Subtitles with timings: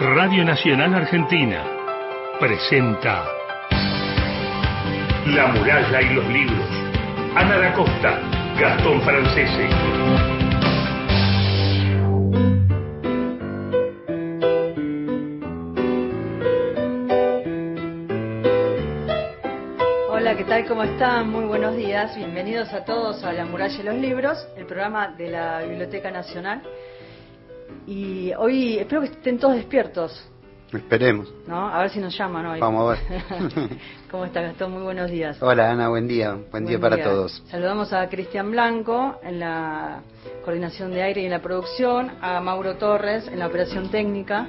[0.00, 1.62] Radio Nacional Argentina
[2.40, 3.24] presenta
[5.26, 6.66] La muralla y los libros.
[7.36, 8.18] Ana da Costa,
[8.58, 9.68] Gastón Francese.
[20.08, 20.66] Hola, ¿qué tal?
[20.66, 21.28] ¿Cómo están?
[21.28, 22.16] Muy buenos días.
[22.16, 26.62] Bienvenidos a todos a La Muralla y los Libros, el programa de la Biblioteca Nacional.
[27.86, 30.28] Y hoy espero que estén todos despiertos,
[30.72, 31.32] Esperemos.
[31.46, 31.68] ¿no?
[31.68, 32.60] A ver si nos llaman hoy.
[32.60, 33.70] Vamos a ver.
[34.10, 34.72] ¿Cómo está Gastón?
[34.72, 35.36] Muy buenos días.
[35.42, 36.38] Hola Ana, buen día.
[36.50, 37.42] Buen, día para todos.
[37.48, 40.00] Saludamos a Cristian Blanco en la
[40.44, 44.46] coordinación de aire y en la producción, a Mauro Torres en la operación técnica.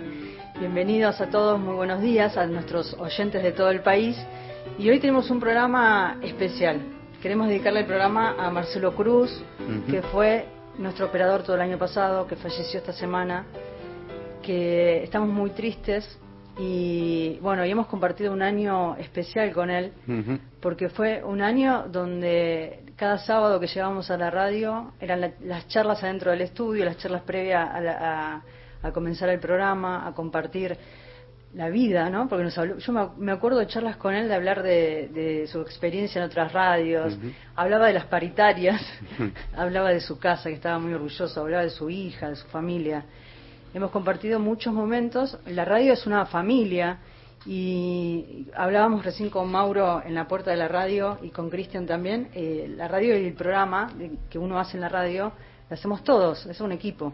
[0.60, 4.18] Bienvenidos a todos, muy buenos días a nuestros oyentes de todo el país.
[4.80, 6.80] Y hoy tenemos un programa especial.
[7.22, 9.44] Queremos dedicarle el programa a Marcelo Cruz,
[9.90, 10.46] que fue
[10.78, 13.46] nuestro operador todo el año pasado, que falleció esta semana,
[14.42, 16.20] que estamos muy tristes
[16.60, 19.92] y bueno, y hemos compartido un año especial con él,
[20.62, 25.68] porque fue un año donde cada sábado que llegábamos a la radio eran la- las
[25.68, 28.42] charlas adentro del estudio, las charlas previas a, la- a-
[28.88, 30.78] a comenzar el programa, a compartir
[31.54, 32.28] la vida, ¿no?
[32.28, 35.62] Porque nos habló, yo me, acuerdo de charlas con él de hablar de, de su
[35.62, 37.16] experiencia en otras radios,
[37.56, 38.82] hablaba de las paritarias,
[39.56, 43.06] hablaba de su casa, que estaba muy orgulloso, hablaba de su hija, de su familia.
[43.74, 45.38] Hemos compartido muchos momentos.
[45.48, 46.98] La radio es una familia
[47.46, 52.30] y hablábamos recién con Mauro en la puerta de la radio y con Cristian también.
[52.34, 53.92] eh, la radio y el programa
[54.30, 55.32] que uno hace en la radio
[55.70, 57.14] lo hacemos todos, es un equipo.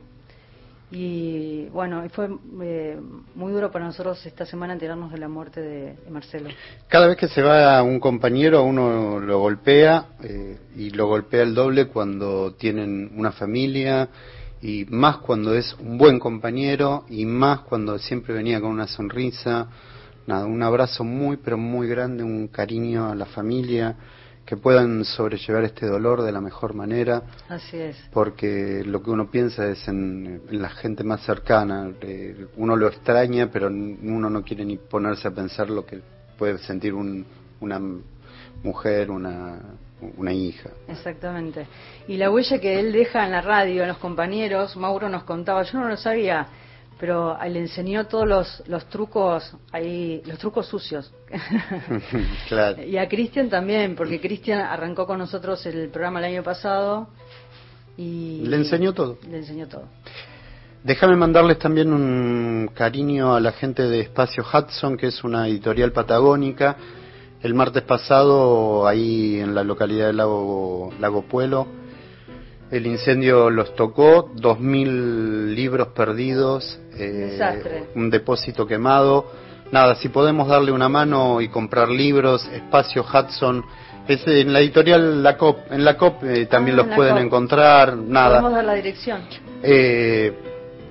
[0.91, 2.29] Y bueno, fue
[2.63, 2.99] eh,
[3.35, 6.49] muy duro para nosotros esta semana enterarnos de la muerte de, Marcelo.
[6.87, 11.53] Cada vez que se va un compañero, uno lo golpea eh, y lo golpea el
[11.53, 14.09] doble cuando tienen una familia
[14.61, 19.67] y más cuando es un buen compañero y más cuando siempre venía con una sonrisa.
[20.25, 23.95] Nada, un abrazo muy, pero muy grande, un cariño a la familia,
[24.49, 27.21] que puedan sobrellevar este dolor de la mejor manera.
[27.49, 27.95] Así es.
[28.11, 31.91] porque lo que uno piensa es en, en la gente más cercana.
[32.01, 35.99] eh, uno lo extraña, pero uno no quiere ni ponerse a pensar lo que
[36.35, 37.23] puede sentir un-
[37.61, 37.79] una
[38.63, 39.59] mujer, una,
[40.17, 40.69] una hija.
[40.87, 41.67] Exactamente.
[42.07, 45.61] Y la huella que él deja en la radio, en los compañeros, Mauro nos contaba,
[45.61, 46.47] yo no lo sabía,
[46.99, 51.11] pero le enseñó todos los, los trucos ahí, los trucos sucios.
[52.49, 52.83] claro.
[52.83, 57.07] y a Cristian también, porque Cristian arrancó con nosotros el programa el año pasado
[57.95, 59.17] y Le enseñó todo.
[59.29, 59.85] Le enseñó todo.
[60.83, 65.91] Déjame mandarles también un cariño a la gente de Espacio Hudson, que es una editorial
[65.91, 66.77] patagónica.
[67.41, 71.67] El martes pasado, ahí en la localidad de Lago, Lago Puelo,
[72.71, 79.25] el incendio los tocó, 2.000 libros perdidos, eh, un depósito quemado.
[79.71, 83.63] Nada, si podemos darle una mano y comprar libros, Espacio Hudson,
[84.07, 87.13] es en la editorial La COP, en la COP eh, también Ah, los en pueden
[87.15, 87.23] COP.
[87.25, 88.41] encontrar, nada.
[88.41, 89.21] Podemos dar la dirección.
[89.61, 90.33] Eh,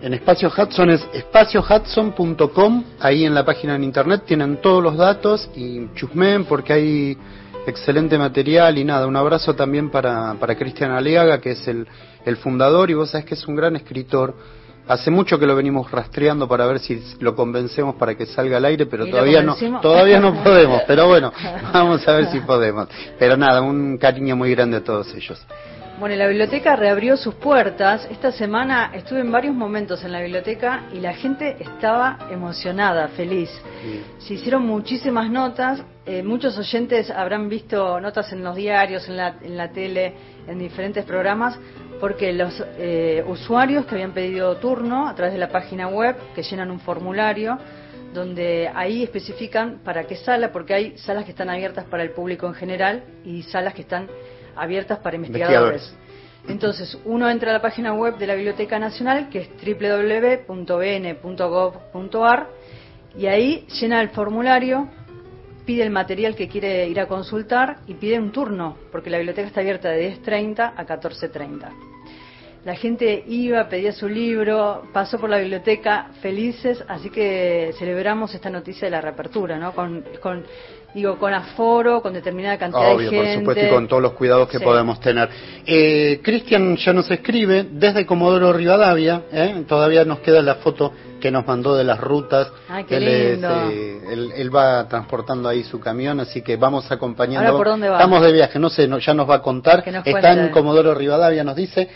[0.00, 5.50] en Espacio Hudson es espaciohudson.com, ahí en la página en internet tienen todos los datos
[5.56, 7.18] y chusmen porque hay
[7.68, 11.86] excelente material y nada, un abrazo también para, para Cristian Aleaga, que es el,
[12.24, 14.34] el fundador y vos sabés que es un gran escritor.
[14.86, 18.64] Hace mucho que lo venimos rastreando para ver si lo convencemos para que salga al
[18.64, 21.30] aire, pero ¿Y lo todavía no, todavía no podemos, pero bueno,
[21.72, 22.88] vamos a ver si podemos.
[23.18, 25.38] Pero nada, un cariño muy grande a todos ellos.
[25.98, 28.06] Bueno, la biblioteca reabrió sus puertas.
[28.09, 33.50] Esta semana estuve en varios momentos en la biblioteca y la gente estaba emocionada, feliz.
[34.19, 35.82] Se hicieron muchísimas notas.
[36.06, 40.14] eh, muchos oyentes habrán visto notas en los diarios, en la, en la tele,
[40.47, 41.58] en diferentes programas,
[42.00, 46.44] porque los eh, usuarios que habían pedido turno a través de la página web, que
[46.44, 47.58] llenan un formulario,
[48.14, 52.47] donde ahí especifican para qué sala, porque hay salas que están abiertas para el público
[52.47, 54.06] en general y salas que están
[54.58, 55.94] abiertas para investigadores.
[56.48, 59.50] Entonces, uno entra a la página web de la Biblioteca Nacional, que es
[60.48, 60.78] www.bn.gov.ar,
[63.16, 64.88] y ahí llena el formulario,
[65.66, 69.49] pide el material que quiere ir a consultar y pide un turno, porque la biblioteca
[69.49, 71.88] está abierta de 10.30 a 14.30.
[72.64, 78.50] La gente iba, pedía su libro, pasó por la biblioteca felices, así que celebramos esta
[78.50, 79.72] noticia de la reapertura, ¿no?
[79.72, 80.44] Con, con
[80.98, 83.38] digo, con aforo, con determinada cantidad Obvio, de por gente.
[83.40, 84.64] supuesto, y con todos los cuidados que Sí.
[84.64, 85.28] podemos tener.
[85.66, 89.64] Eh, Cristian ya nos escribe desde Comodoro Rivadavia, ¿eh?
[89.66, 92.48] todavía nos queda la foto que nos mandó de las rutas.
[92.68, 96.90] Ay, qué él, es, eh, él, él va transportando ahí su camión, así que vamos
[96.92, 97.48] acompañando.
[97.48, 97.96] Ahora, ¿por dónde va?
[97.96, 99.82] Estamos de viaje, no sé, no- ya nos va a contar.
[100.04, 101.88] Está en Comodoro Rivadavia, nos dice.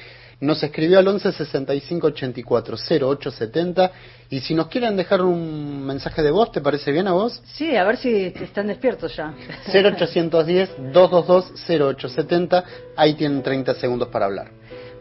[0.42, 3.92] Nos escribió al 11 65 84 08 70
[4.28, 7.40] y si nos quieren dejar un mensaje de voz, ¿te parece bien a vos?
[7.54, 9.32] Sí, a ver si están despiertos ya.
[9.72, 12.64] 0810 222 0870,
[12.96, 14.50] ahí tienen 30 segundos para hablar.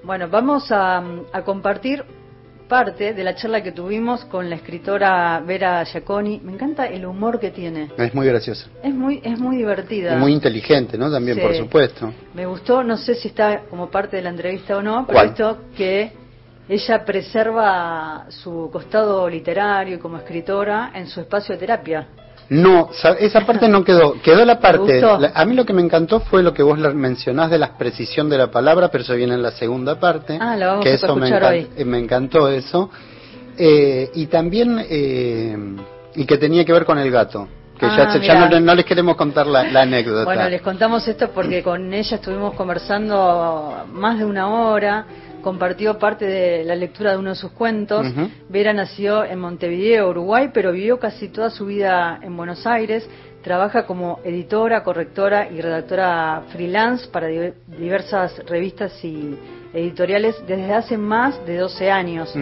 [0.03, 1.03] Bueno, vamos a,
[1.33, 2.03] a compartir
[2.71, 6.39] parte de la charla que tuvimos con la escritora Vera Giaconi.
[6.41, 7.91] Me encanta el humor que tiene.
[7.97, 8.67] Es muy graciosa.
[8.81, 10.15] Es muy, es muy divertida.
[10.15, 11.11] Y muy inteligente, ¿no?
[11.11, 12.13] También, por supuesto.
[12.33, 15.57] Me gustó, no sé si está como parte de la entrevista o no, pero esto
[15.75, 16.13] que
[16.69, 22.07] ella preserva su costado literario y como escritora en su espacio de terapia.
[22.51, 22.89] No,
[23.19, 24.21] esa parte no quedó.
[24.21, 25.01] Quedó la parte.
[25.33, 28.37] a mí lo que me encantó fue lo que vos mencionás de la precisión de
[28.37, 30.37] la palabra, pero eso viene en la segunda parte.
[30.39, 31.69] Ah, lo vamos que a eso me, hoy.
[31.77, 32.89] Eh, me encantó eso.
[33.57, 35.57] Eh, y también, eh,
[36.15, 37.47] y que tenía que ver con el gato.
[37.79, 40.25] Que ya, ah, ya no, les queremos contar la, la, anécdota.
[40.25, 45.05] Bueno, les contamos esto porque con ella estuvimos conversando más de una hora
[45.41, 48.05] compartió parte de la lectura de uno de sus cuentos.
[48.49, 53.07] Vera nació en Montevideo, Uruguay, pero vivió casi toda su vida en Buenos Aires.
[53.43, 59.35] Trabaja como editora, correctora y redactora freelance para diversas revistas y
[59.73, 62.33] editoriales desde hace más de 12 años.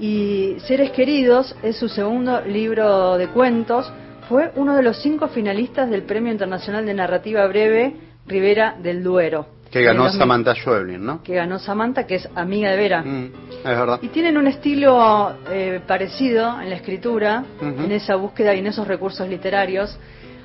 [0.00, 3.92] Y Seres Queridos es su segundo libro de cuentos.
[4.28, 7.96] Fue uno de los cinco finalistas del Premio Internacional de Narrativa Breve
[8.26, 9.61] Rivera del Duero.
[9.72, 11.22] Que ganó Samantha Schweblin, ¿no?
[11.22, 13.02] Que ganó Samantha, que es amiga de Vera.
[13.02, 13.98] Mm, es verdad.
[14.02, 18.86] Y tienen un estilo eh, parecido en la escritura, en esa búsqueda y en esos
[18.86, 19.98] recursos literarios.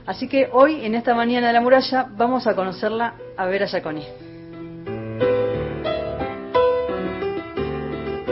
[0.06, 4.06] Así que hoy, en esta mañana de la muralla, vamos a conocerla a Vera Giaconi.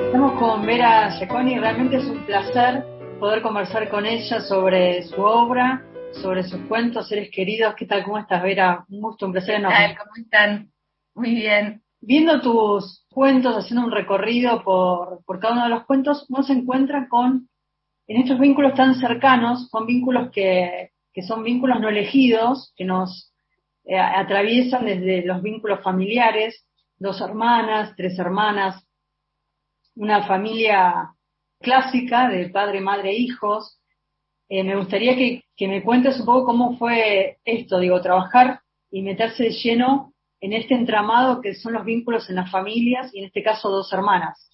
[0.06, 2.86] Estamos con Vera Giaconi, realmente es un placer
[3.20, 5.84] poder conversar con ella sobre su obra,
[6.14, 7.76] sobre sus cuentos, seres queridos.
[7.76, 8.06] ¿Qué tal?
[8.06, 8.86] ¿Cómo estás, Vera?
[8.88, 9.98] Un gusto, un placer enorme.
[9.98, 10.70] ¿Cómo están?
[11.16, 11.82] Muy bien.
[12.02, 16.52] Viendo tus cuentos, haciendo un recorrido por, por cada uno de los cuentos, uno se
[16.52, 17.50] encuentra con,
[18.08, 20.92] en estos vínculos tan cercanos, con vínculos que,
[21.26, 23.34] son vínculos no elegidos, que nos
[23.86, 26.66] eh, atraviesan desde los vínculos familiares,
[26.98, 28.86] dos hermanas, tres hermanas,
[29.96, 31.14] una familia
[31.62, 33.80] clásica de padre, madre, hijos.
[34.50, 38.60] Eh, me gustaría que, que, me cuentes un poco cómo fue esto, digo, trabajar
[38.92, 40.12] y meterse de lleno
[40.46, 43.92] en este entramado que son los vínculos en las familias y en este caso dos
[43.92, 44.52] hermanas.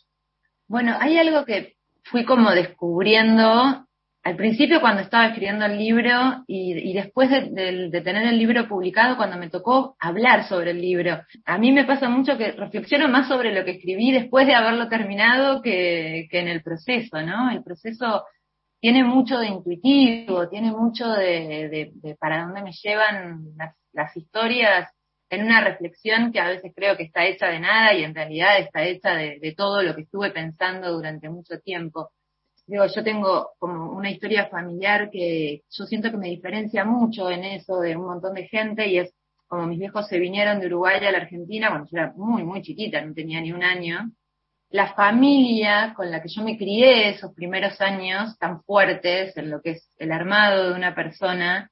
[0.67, 3.85] Bueno, hay algo que fui como descubriendo
[4.23, 9.35] al principio cuando estaba escribiendo el libro y, después de, tener el libro publicado, cuando
[9.35, 11.19] me tocó hablar sobre el libro.
[11.45, 14.87] A mí me pasa mucho que reflexiono más sobre lo que escribí después de haberlo
[14.87, 17.49] terminado que, en el proceso, ¿no?
[17.51, 18.23] El proceso
[18.79, 23.43] tiene mucho de intuitivo, tiene mucho de, para dónde me llevan
[23.91, 24.87] las historias
[25.31, 28.59] en una reflexión que a veces creo que está hecha de nada y en realidad
[28.59, 32.11] está hecha de, todo lo que estuve pensando durante mucho tiempo.
[32.67, 37.45] Digo, yo tengo como una historia familiar que yo siento que me diferencia mucho en
[37.45, 39.13] eso de un montón de gente y es
[39.47, 42.61] como mis viejos se vinieron de Uruguay a la Argentina cuando yo era muy, muy
[42.61, 44.11] chiquita, no tenía ni un año.
[44.69, 49.61] La familia con la que yo me crié esos primeros años tan fuertes en lo
[49.61, 51.71] que es el armado de una persona,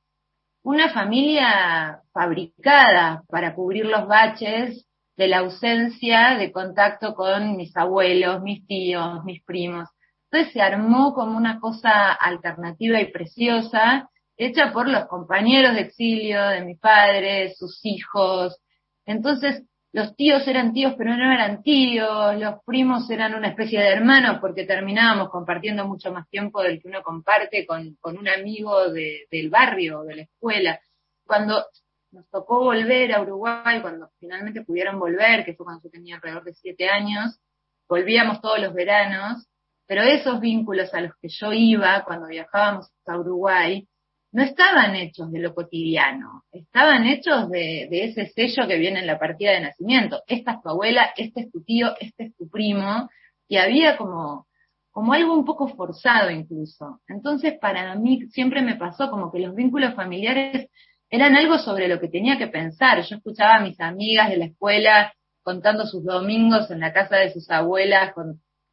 [0.63, 4.85] una familia fabricada para cubrir los baches
[5.15, 9.89] de la ausencia de contacto con mis abuelos, mis tíos, mis primos.
[10.31, 16.41] Entonces se armó como una cosa alternativa y preciosa, hecha por los compañeros de exilio
[16.47, 18.57] de mi padre, sus hijos.
[19.05, 23.89] Entonces los tíos eran tíos pero no eran tíos, los primos eran una especie de
[23.89, 29.49] hermanos porque terminábamos compartiendo mucho más tiempo del que uno comparte con, un amigo del
[29.49, 30.79] barrio, de la escuela.
[31.25, 31.65] Cuando
[32.11, 36.43] nos tocó volver a Uruguay, cuando finalmente pudieron volver, que fue cuando yo tenía alrededor
[36.43, 37.39] de siete años,
[37.87, 39.45] volvíamos todos los veranos,
[39.87, 43.87] pero esos vínculos a los que yo iba cuando viajábamos a Uruguay,
[44.31, 49.17] no estaban hechos de lo cotidiano, estaban hechos de, ese sello que viene en la
[49.17, 50.21] partida de nacimiento.
[50.27, 53.09] Esta es tu abuela, este es tu tío, este es tu primo,
[53.47, 54.47] y había como,
[54.91, 57.01] como algo un poco forzado incluso.
[57.07, 60.69] Entonces para mí siempre me pasó como que los vínculos familiares
[61.09, 63.01] eran algo sobre lo que tenía que pensar.
[63.01, 67.33] Yo escuchaba a mis amigas de la escuela contando sus domingos en la casa de
[67.33, 68.13] sus abuelas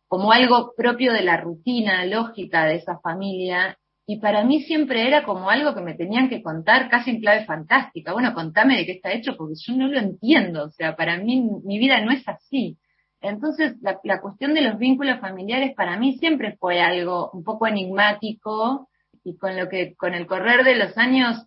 [0.08, 5.24] como algo propio de la rutina lógica de esa familia y para mí siempre era
[5.24, 8.12] como algo que me tenían que contar casi en clave fantástica.
[8.12, 11.42] Bueno, contame de qué está hecho porque yo no lo entiendo, o sea, para mí
[11.64, 12.78] mi vida no es así.
[13.20, 18.88] Entonces, la, cuestión de los vínculos familiares para mí siempre fue algo un poco enigmático
[19.24, 21.44] y con lo que con el correr de los años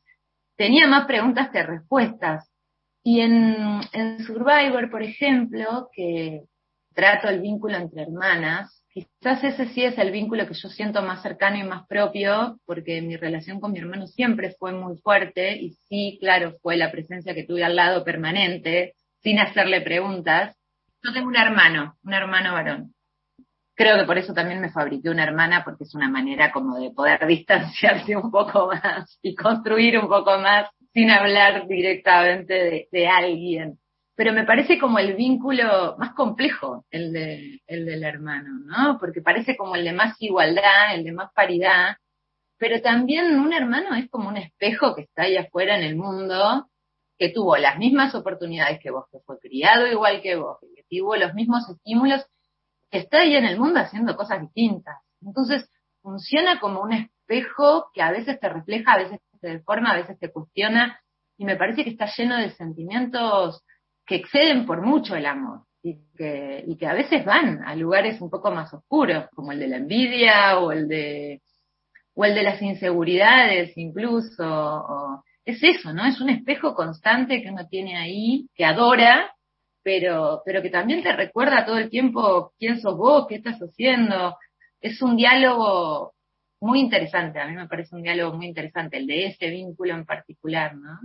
[0.58, 2.52] tenía más preguntas que respuestas.
[3.04, 6.42] Y en, en Survivor, por ejemplo, que
[6.94, 11.22] trato el vínculo entre hermanas, quizás ese sí es el vínculo que yo siento más
[11.22, 15.72] cercano y más propio, porque mi relación con mi hermano siempre fue muy fuerte y
[15.88, 20.56] sí, claro, fue la presencia que tuve al lado permanente, sin hacerle preguntas.
[21.04, 22.94] Yo tengo un hermano, un hermano varón.
[23.76, 26.92] Creo que por eso también me fabriqué una hermana, porque es una manera como de
[26.92, 33.80] poder distanciarse un poco más y construir un poco más sin hablar directamente de, alguien.
[34.20, 38.98] Pero me parece como el vínculo más complejo, el, de, el del hermano, ¿no?
[39.00, 41.96] Porque parece como el de más igualdad, el de más paridad,
[42.58, 46.68] pero también un hermano es como un espejo que está ahí afuera en el mundo,
[47.18, 51.16] que tuvo las mismas oportunidades que vos, que fue criado igual que vos, que tuvo
[51.16, 52.26] los mismos estímulos,
[52.92, 54.98] que está ahí en el mundo haciendo cosas distintas.
[55.22, 55.72] Entonces,
[56.02, 60.20] funciona como un espejo que a veces te refleja, a veces te deforma, a veces
[60.20, 61.00] te cuestiona,
[61.38, 63.64] y me parece que está lleno de sentimientos
[64.10, 68.20] que exceden por mucho el amor y que, y que a veces van a lugares
[68.20, 71.44] un poco más oscuros, como el de la envidia o el de,
[72.16, 75.24] o el de las inseguridades incluso.
[75.46, 76.06] es eso, ¿no?
[76.08, 79.32] Es un espejo constante que uno tiene ahí, que adora,
[79.84, 84.38] pero, pero que también te recuerda todo el tiempo quién sos vos, qué estás haciendo.
[84.82, 86.14] Es un diálogo
[86.62, 90.06] muy interesante, a mí me parece un diálogo muy interesante, el de ese vínculo en
[90.06, 91.00] particular, ¿no?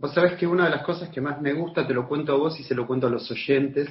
[0.00, 2.36] Vos sabés que una de las cosas que más me gusta, te lo cuento a
[2.36, 3.90] vos y se lo cuento a los oyentes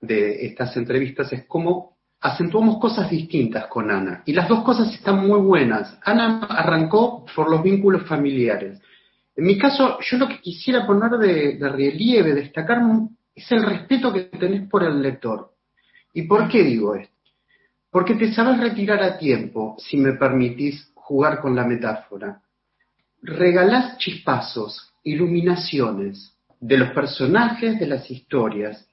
[0.00, 4.22] de estas entrevistas, es cómo acentuamos cosas distintas con Ana.
[4.24, 5.98] Y las dos cosas están muy buenas.
[6.04, 8.80] Ana arrancó por los vínculos familiares.
[9.34, 12.82] En mi caso, yo lo que quisiera poner de, relieve, destacar,
[13.34, 15.54] es el respeto que tenés por el lector.
[16.14, 17.12] ¿Y por qué digo esto?
[17.90, 22.41] Porque te sabes retirar a tiempo, si me permitís jugar con la metáfora.
[23.22, 28.86] Regalás chispazos, iluminaciones de los personajes, de las historias.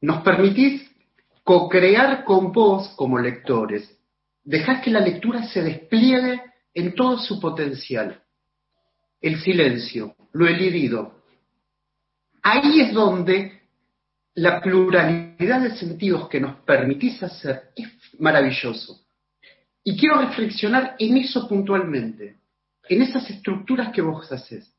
[0.00, 0.90] Nos permitís
[1.42, 3.98] co-crear con vos como lectores.
[4.44, 6.42] Dejás que la lectura se despliegue
[6.74, 8.22] en todo su potencial.
[9.20, 11.22] El silencio, lo elidido.
[12.42, 13.62] Ahí es donde
[14.34, 19.00] la pluralidad de sentidos que nos permitís hacer es maravilloso.
[19.82, 22.36] Y quiero reflexionar en eso puntualmente,
[22.88, 24.74] en esas estructuras que vos haces.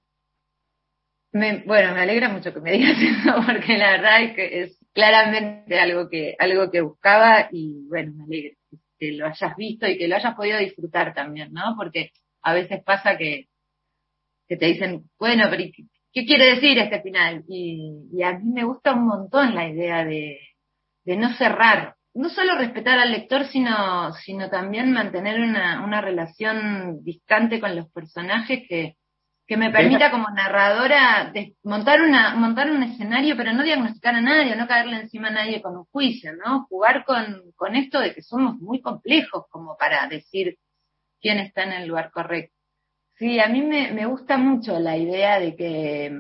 [1.32, 5.80] bueno, me alegra mucho que me digas eso, porque la verdad es que es claramente
[5.80, 8.58] algo que, algo que buscaba y bueno, me alegra
[9.00, 11.76] que lo hayas visto y que lo hayas podido disfrutar también, ¿no?
[11.78, 12.12] Porque
[12.42, 13.48] a veces pasa que,
[14.48, 15.64] que te dicen, bueno, pero
[16.14, 17.44] ¿qué quiere decir este final?
[17.48, 20.40] Y, y a mí me gusta un montón la idea de,
[21.04, 27.04] de no cerrar, no solo respetar al lector, sino, sino también mantener una, una relación
[27.04, 28.96] distante con los personajes que,
[29.46, 31.32] que me permita como narradora
[31.64, 35.62] montar una montar un escenario pero no diagnosticar a nadie no caerle encima a nadie
[35.62, 40.06] con un juicio no jugar con, con esto de que somos muy complejos como para
[40.08, 40.58] decir
[41.22, 42.54] quién está en el lugar correcto.
[43.16, 46.12] Sí a mí me, me gusta mucho la idea de que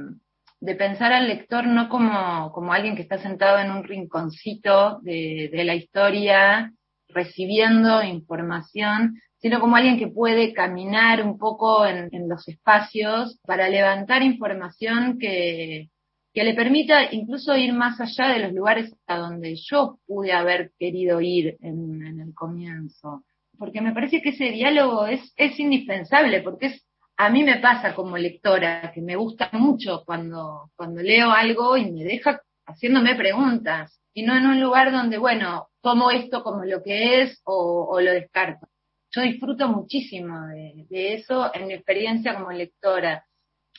[0.59, 5.49] de pensar al lector no como, como alguien que está sentado en un rinconcito de,
[5.51, 6.73] de la historia
[7.09, 13.69] recibiendo información, sino como alguien que puede caminar un poco en, en los espacios para
[13.69, 15.89] levantar información que,
[16.33, 20.71] que le permita incluso ir más allá de los lugares a donde yo pude haber
[20.77, 23.23] querido ir en, en el comienzo.
[23.57, 26.86] Porque me parece que ese diálogo es, es indispensable, porque es
[27.17, 31.91] a mí me pasa como lectora que me gusta mucho cuando, cuando leo algo y
[31.91, 36.83] me deja haciéndome preguntas y no en un lugar donde, bueno, tomo esto como lo
[36.83, 38.67] que es o, lo descarto.
[39.11, 43.25] Yo disfruto muchísimo de, de, eso en mi experiencia como lectora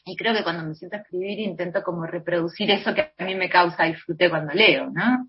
[0.04, 3.35] y creo que cuando me siento a escribir intento como reproducir eso que a mí
[3.35, 5.28] me causa disfrute cuando leo, ¿no?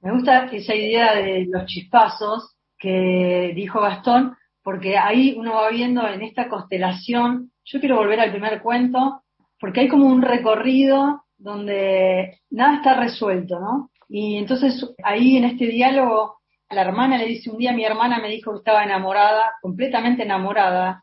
[0.00, 4.36] Me gusta esa idea de los chispazos que dijo Gastón,
[4.70, 9.24] porque ahí uno va viendo en esta constelación, yo quiero volver al primer cuento,
[9.58, 13.90] porque hay como un recorrido donde nada está resuelto, ¿no?
[14.08, 16.36] Y entonces ahí en este diálogo,
[16.68, 21.02] la hermana le dice, un día mi hermana me dijo que estaba enamorada, completamente enamorada,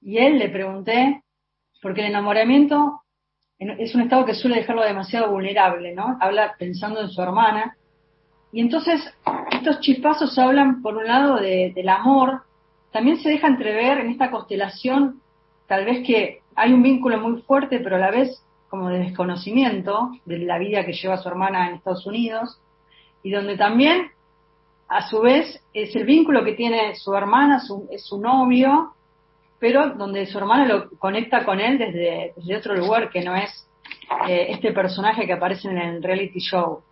[0.00, 1.24] y él le pregunté,
[1.82, 3.02] porque el enamoramiento
[3.58, 6.16] es un estado que suele dejarlo demasiado vulnerable, ¿no?
[6.20, 7.76] Habla pensando en su hermana.
[8.52, 9.02] Y entonces
[9.50, 12.44] estos chispazos hablan, por un lado, de, del amor,
[12.92, 15.20] también se deja entrever en esta constelación,
[15.66, 20.10] tal vez que hay un vínculo muy fuerte, pero a la vez como de desconocimiento
[20.24, 22.60] de la vida que lleva su hermana en Estados Unidos,
[23.22, 24.10] y donde también,
[24.88, 28.94] a su vez, es el vínculo que tiene su hermana, su, es su novio,
[29.58, 33.50] pero donde su hermana lo conecta con él desde, otro lugar que no es
[34.28, 36.82] eh, este personaje que aparece en el reality show.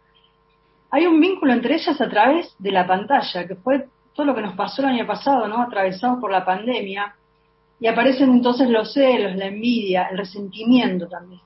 [0.90, 4.42] hay un vínculo entre ellas a través de la pantalla, que fue todo lo que
[4.42, 5.60] nos pasó el año pasado, ¿no?
[5.60, 7.14] Atravesados por la pandemia,
[7.78, 11.40] y aparecen entonces los celos, la envidia, el resentimiento también.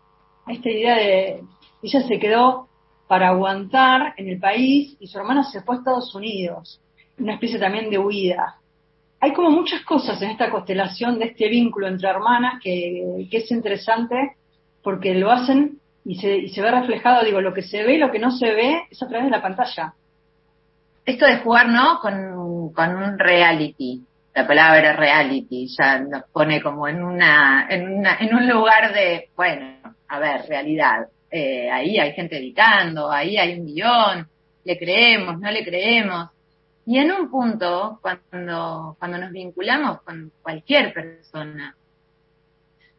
[0.46, 1.42] Esta idea de,
[1.82, 2.68] ella se quedó
[3.08, 6.80] para aguantar en el país y su hermana se fue a Estados Unidos,
[7.18, 8.56] una especie también de huida.
[9.18, 13.50] Hay como muchas cosas en esta constelación de este vínculo entre hermanas que, que es
[13.50, 14.36] interesante
[14.82, 17.98] porque lo hacen y se, y se ve reflejado, digo, lo que se ve y
[17.98, 19.94] lo que no se ve es a través de la pantalla.
[21.10, 21.98] Esto de jugar, ¿no?
[21.98, 24.00] Con, un reality.
[24.32, 29.28] La palabra reality ya nos pone como en una, en una, en un lugar de,
[29.34, 29.76] bueno,
[30.06, 31.08] a ver, realidad.
[31.28, 34.28] Eh, ahí hay gente editando, ahí hay un guion,
[34.64, 36.30] le creemos, no le creemos.
[36.86, 41.74] Y en un punto, cuando, cuando nos vinculamos con cualquier persona,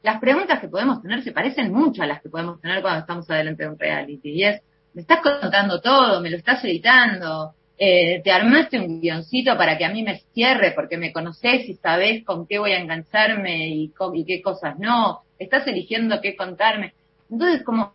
[0.04, 3.30] las preguntas que podemos tener se parecen mucho a las que podemos tener cuando estamos
[3.30, 4.32] adelante de un reality.
[4.32, 4.62] Y es,
[4.94, 9.86] me estás contando todo, me lo estás editando, eh, te armaste un guioncito para que
[9.86, 13.92] a mí me cierre porque me conoces y sabes con qué voy a engancharme y,
[14.14, 16.94] y qué cosas no, estás eligiendo qué contarme.
[17.32, 17.94] Entonces, como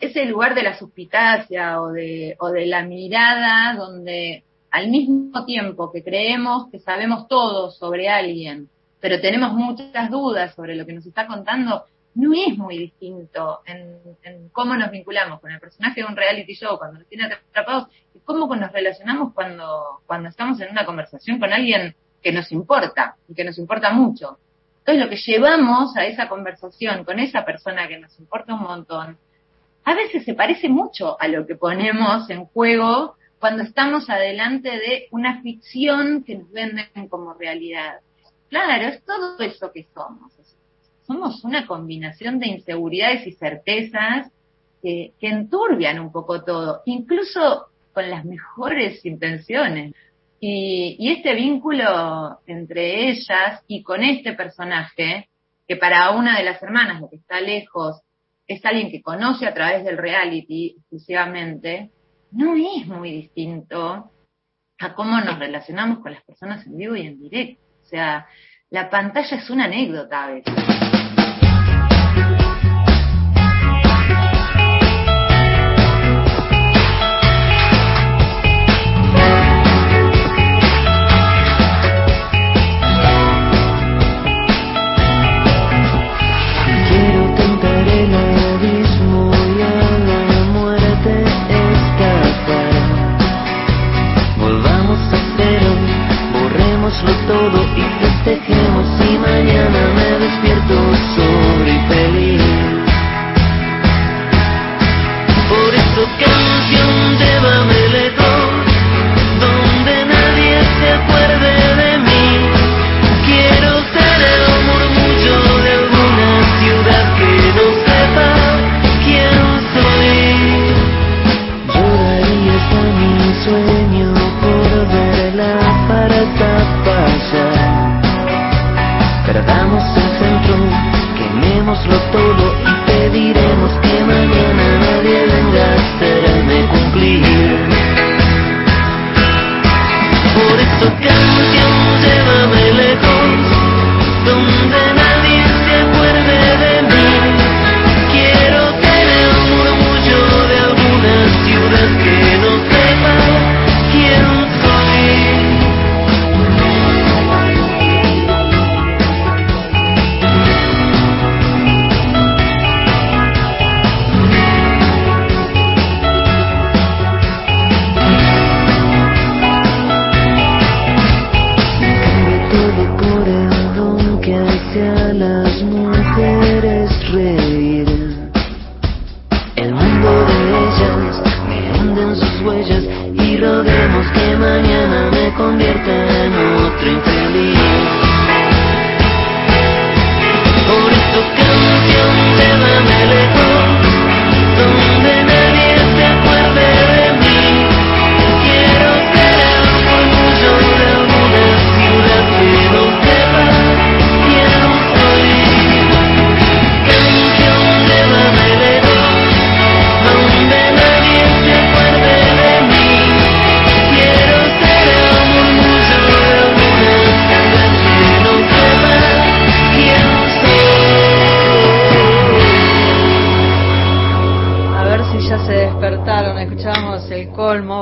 [0.00, 5.92] ese lugar de la suspicacia o de, o de la mirada donde al mismo tiempo
[5.92, 11.06] que creemos que sabemos todo sobre alguien, pero tenemos muchas dudas sobre lo que nos
[11.06, 16.16] está contando, no es muy distinto en, cómo nos vinculamos con el personaje de un
[16.16, 20.84] reality show cuando nos tiene atrapados y cómo nos relacionamos cuando, cuando estamos en una
[20.84, 24.38] conversación con alguien que nos importa y que nos importa mucho.
[24.80, 29.18] Entonces lo que llevamos a esa conversación con esa persona que nos importa un montón,
[29.84, 35.08] a veces se parece mucho a lo que ponemos en juego cuando estamos adelante de
[35.10, 38.00] una ficción que nos venden como realidad.
[38.48, 40.32] Claro, es todo eso que somos.
[41.12, 44.32] Somos una combinación de inseguridades y certezas
[44.80, 49.92] que, enturbian un poco todo, incluso con las mejores intenciones.
[50.40, 55.28] Y, y, este vínculo entre ellas y con este personaje,
[55.68, 58.00] que para una de las hermanas, lo que está lejos,
[58.46, 61.90] es alguien que conoce a través del reality exclusivamente,
[62.30, 64.10] no es muy distinto
[64.78, 67.62] a cómo nos relacionamos con las personas en vivo y en directo.
[67.82, 68.26] O sea,
[68.70, 70.81] la pantalla es una anécdota a veces.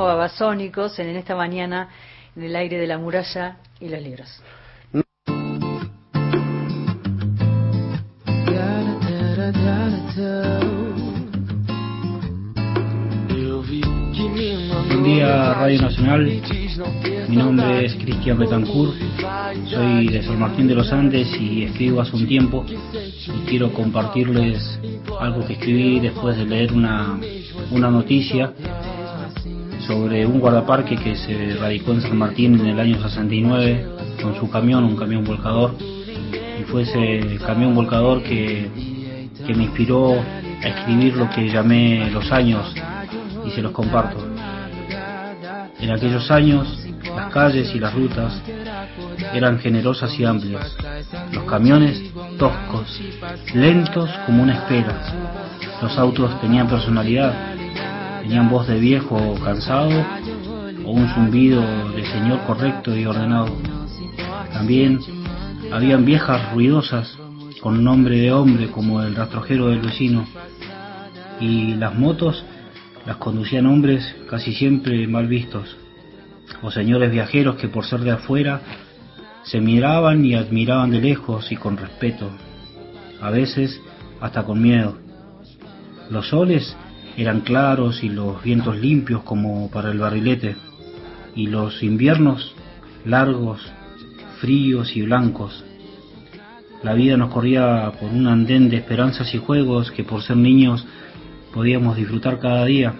[0.03, 1.89] Babasónicos en esta mañana
[2.35, 4.41] en el aire de la muralla y los libros.
[14.87, 16.41] Buen día Radio Nacional,
[17.27, 18.93] mi nombre es Cristian Betancourt,
[19.65, 24.79] soy de San Martín de los Andes y escribo hace un tiempo y quiero compartirles
[25.19, 27.19] algo que escribí después de leer una,
[27.71, 28.53] una noticia
[29.85, 33.85] sobre un guardaparque que se radicó en San Martín en el año 69
[34.21, 38.69] con su camión, un camión volcador, y fue ese camión volcador que,
[39.45, 42.73] que me inspiró a escribir lo que llamé Los años
[43.45, 44.30] y se los comparto.
[45.81, 46.67] En aquellos años,
[47.15, 48.39] las calles y las rutas
[49.33, 50.75] eran generosas y amplias.
[51.31, 52.01] Los camiones
[52.37, 53.01] toscos,
[53.55, 55.01] lentos como una espera.
[55.81, 57.33] Los autos tenían personalidad,
[58.21, 60.05] tenían voz de viejo cansado
[60.85, 63.49] o un zumbido de señor correcto y ordenado.
[64.53, 64.99] También
[65.71, 67.17] habían viejas ruidosas
[67.59, 70.27] con nombre de hombre como el rastrojero del vecino
[71.39, 72.45] y las motos
[73.05, 75.75] las conducían hombres casi siempre mal vistos,
[76.61, 78.61] o señores viajeros que por ser de afuera
[79.43, 82.29] se miraban y admiraban de lejos y con respeto,
[83.21, 83.81] a veces
[84.19, 84.97] hasta con miedo.
[86.09, 86.75] Los soles
[87.17, 90.55] eran claros y los vientos limpios como para el barrilete,
[91.35, 92.53] y los inviernos
[93.05, 93.61] largos,
[94.39, 95.63] fríos y blancos.
[96.83, 100.85] La vida nos corría por un andén de esperanzas y juegos que por ser niños
[101.53, 102.93] podíamos disfrutar cada día,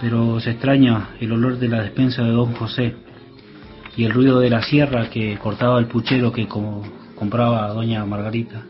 [0.00, 2.94] pero se extraña el olor de la despensa de don José
[3.96, 8.62] y el ruido de la sierra que cortaba el puchero que compraba doña Margarita.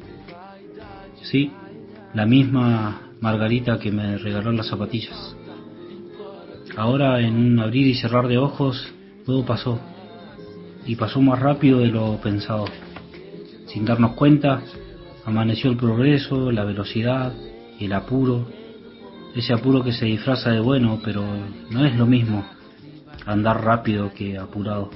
[1.22, 1.52] Sí,
[2.14, 5.36] la misma Margarita que me regaló las zapatillas.
[6.76, 8.92] Ahora en un abrir y cerrar de ojos
[9.24, 9.78] todo pasó
[10.86, 12.64] y pasó más rápido de lo pensado.
[13.66, 14.62] Sin darnos cuenta,
[15.24, 17.32] amaneció el progreso, la velocidad,
[17.84, 18.46] el apuro,
[19.34, 21.24] ese apuro que se disfraza de bueno, pero
[21.70, 22.44] no es lo mismo
[23.26, 24.90] andar rápido que apurado.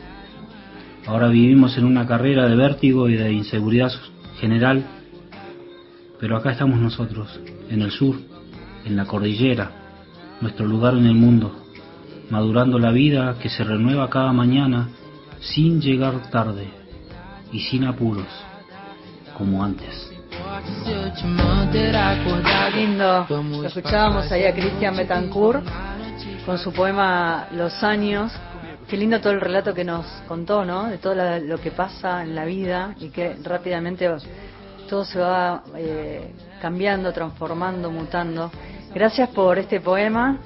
[1.07, 3.93] Ahora vivimos en una carrera de vértigo y de inseguridad
[4.41, 4.85] general,
[6.19, 8.17] pero acá estamos nosotros, en el sur,
[8.85, 9.71] en la cordillera,
[10.41, 11.65] nuestro lugar en el mundo,
[12.31, 14.89] madurando la vida que se renueva cada mañana
[15.41, 16.69] sin llegar tarde
[17.53, 18.27] y sin apuros,
[19.37, 20.16] como antes.
[22.75, 23.27] Lindo.
[23.29, 25.65] Lo escuchábamos ahí a Cristian Betancourt
[26.45, 28.33] con su poema Los años.
[28.89, 30.87] Qué lindo todo el relato que nos contó, ¿no?
[30.87, 34.09] De todo lo que pasa en la vida y que rápidamente
[34.89, 38.51] todo se va eh, cambiando, transformando, mutando.
[38.95, 40.39] Gracias por este poema.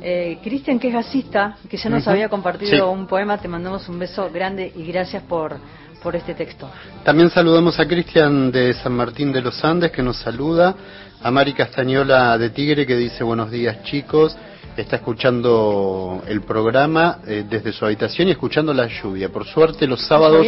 [0.00, 3.98] Eh, Cristian, que es gasista, que ya nos había compartido un poema, te mandamos un
[3.98, 5.56] beso grande y gracias por,
[6.02, 6.68] por este texto.
[7.04, 10.74] También saludamos a Cristian de San Martín de los Andes que nos saluda,
[11.22, 14.36] a Mari Castañola de Tigre que dice buenos días chicos,
[14.76, 19.28] está escuchando el programa eh, desde su habitación y escuchando la lluvia.
[19.28, 20.46] Por suerte los sábados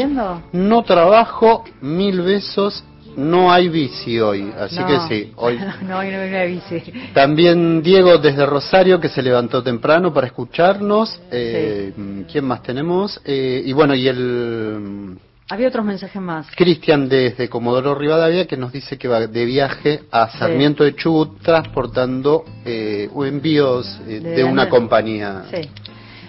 [0.53, 2.85] no trabajo, mil besos
[3.17, 5.57] no hay bici hoy, así que sí, hoy.
[5.87, 6.93] no, hoy no hay bici.
[7.13, 11.21] También Diego desde Rosario que se levantó temprano para escucharnos.
[11.31, 11.93] Eh,
[12.31, 13.21] ¿Quién más tenemos?
[13.25, 15.17] Eh, y bueno, y el
[15.55, 16.47] había otros mensajes más.
[16.55, 21.41] Cristian desde Comodoro Rivadavia que nos dice que va de viaje a Sarmiento de Chubut
[21.43, 25.45] transportando eh, envíos eh, de, una compañía.
[25.51, 25.69] Sí.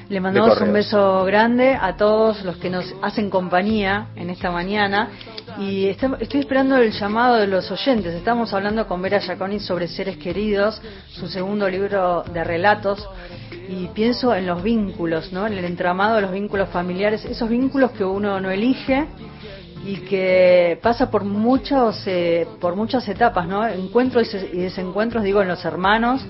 [0.07, 5.09] Le mandamos un beso grande a todos los que nos hacen compañía en esta mañana
[5.59, 8.13] y estoy esperando el llamado de los oyentes.
[8.13, 13.03] Estamos hablando con Vera Giaconi sobre Seres Queridos, su segundo libro de relatos
[13.67, 15.47] y pienso en los vínculos, ¿no?
[15.47, 19.05] En el entramado de los vínculos familiares, esos vínculos que uno no elige
[19.85, 23.67] y que pasa por muchos eh, por muchas etapas, ¿no?
[23.67, 26.25] Encuentros y desencuentros, digo, en los hermanos,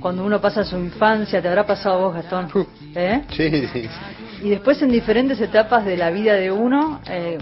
[0.00, 2.48] cuando uno pasa su infancia, te habrá pasado vos, Gastón,
[2.94, 3.22] ¿eh?
[3.30, 3.88] Sí, sí.
[4.42, 7.38] Y después en diferentes etapas de la vida de uno, eh,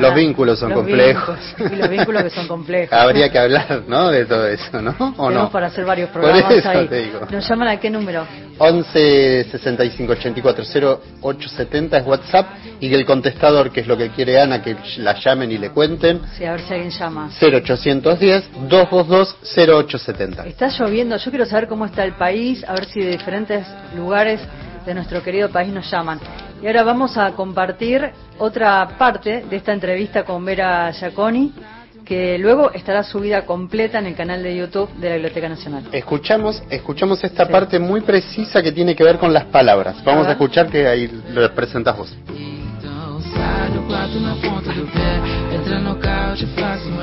[0.00, 1.38] los vínculos son complejos.
[1.58, 2.92] y los vínculos que son complejos.
[2.98, 4.10] Habría que hablar, ¿no?
[4.10, 5.14] De todo eso, ¿no?
[5.16, 5.50] ¿O no?
[5.50, 7.12] para hacer varios programas ahí.
[7.30, 8.26] ¿Nos llaman a qué número?
[8.58, 10.64] 11 65 84
[11.20, 12.46] 0870 es WhatsApp
[12.80, 16.20] y el contestador, que es lo que quiere Ana, que la llamen y le cuenten.
[16.36, 17.30] Sí, a ver si alguien llama.
[17.40, 20.46] 0810 222 0870.
[20.46, 24.40] Está lloviendo, yo quiero saber cómo está el país, a ver si de diferentes lugares
[24.84, 26.20] de nuestro querido país nos llaman.
[26.62, 31.52] Y ahora vamos a compartir otra parte de esta entrevista con Vera Giaconi,
[32.04, 35.84] que luego estará subida completa en el canal de YouTube de la Biblioteca Nacional.
[35.92, 40.02] Escuchamos, escuchamos esta parte muy precisa que tiene que ver con las palabras.
[40.04, 42.16] Vamos a, escuchar que ahí lo presentas vos.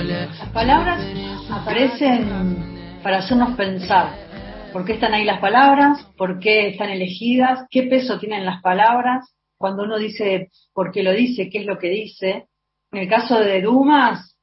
[0.08, 1.02] Las palabras
[1.50, 4.10] aparecen para hacernos pensar.
[4.72, 6.06] ¿Por qué están ahí las palabras?
[6.18, 7.66] ¿Por qué están elegidas?
[7.70, 9.26] ¿Qué peso tienen las palabras?
[9.62, 12.48] Cuando uno dice por qué lo dice, qué es lo que dice.
[12.92, 14.36] En el caso de Dumas,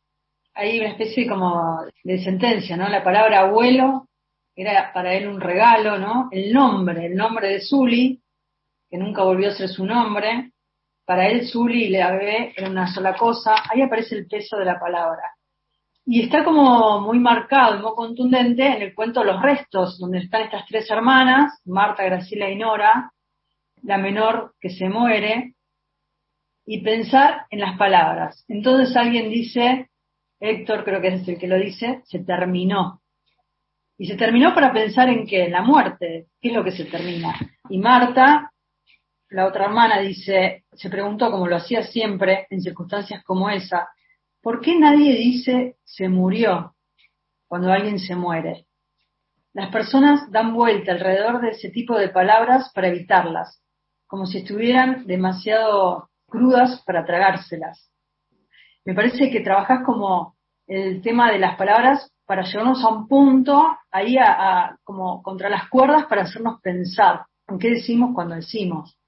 [0.54, 2.88] hay una especie como de sentencia, ¿no?
[2.88, 4.08] La palabra abuelo
[4.56, 6.28] era para él un regalo, ¿no?
[6.32, 8.20] El nombre, el nombre de Zully,
[8.88, 10.52] que nunca volvió a ser su nombre,
[11.04, 14.64] para él Zully y la bebé era una sola cosa, ahí aparece el peso de
[14.64, 15.32] la palabra.
[16.04, 20.66] Y está como muy marcado muy contundente en el cuento Los Restos, donde están estas
[20.66, 23.12] tres hermanas, Marta, Graciela y Nora,
[23.82, 25.54] la menor que se muere,
[26.70, 28.44] y pensar en las palabras.
[28.46, 29.88] Entonces alguien dice,
[30.38, 33.00] Héctor creo que es el que lo dice, se terminó.
[33.96, 36.84] Y se terminó para pensar en qué, en la muerte, qué es lo que se
[36.84, 37.34] termina.
[37.70, 38.52] Y Marta
[39.30, 43.88] la otra hermana dice, se preguntó, como lo hacía siempre en circunstancias como esa,
[44.42, 46.74] ¿por qué nadie dice se murió
[47.46, 48.66] cuando alguien se muere?
[49.52, 53.62] Las personas dan vuelta alrededor de ese tipo de palabras para evitarlas,
[54.08, 57.92] como si estuvieran demasiado crudas para tragárselas.
[58.84, 60.34] Me parece que trabajas como
[60.66, 65.68] el tema de las palabras para llevarnos a un punto ahí a, como contra las
[65.68, 68.98] cuerdas para hacernos pensar en qué decimos cuando decimos.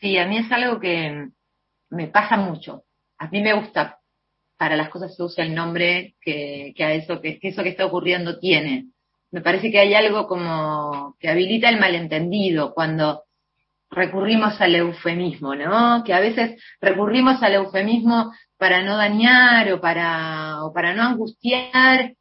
[0.00, 1.28] Sí, a mí es algo que
[1.90, 2.84] me pasa mucho.
[3.18, 3.98] A mí me gusta
[4.56, 8.38] para las cosas se usa el nombre que, a eso que, eso que está ocurriendo
[8.38, 8.86] tiene.
[9.30, 13.25] Me parece que hay algo como que habilita el malentendido cuando
[13.90, 16.02] recurrimos al eufemismo, ¿no?
[16.04, 22.14] Que a veces recurrimos al eufemismo para no dañar o para, o para no angustiar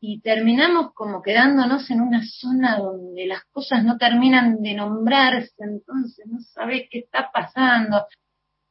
[0.00, 6.26] y terminamos como quedándonos en una zona donde las cosas no terminan de nombrarse, entonces
[6.26, 8.06] no sabés qué está pasando.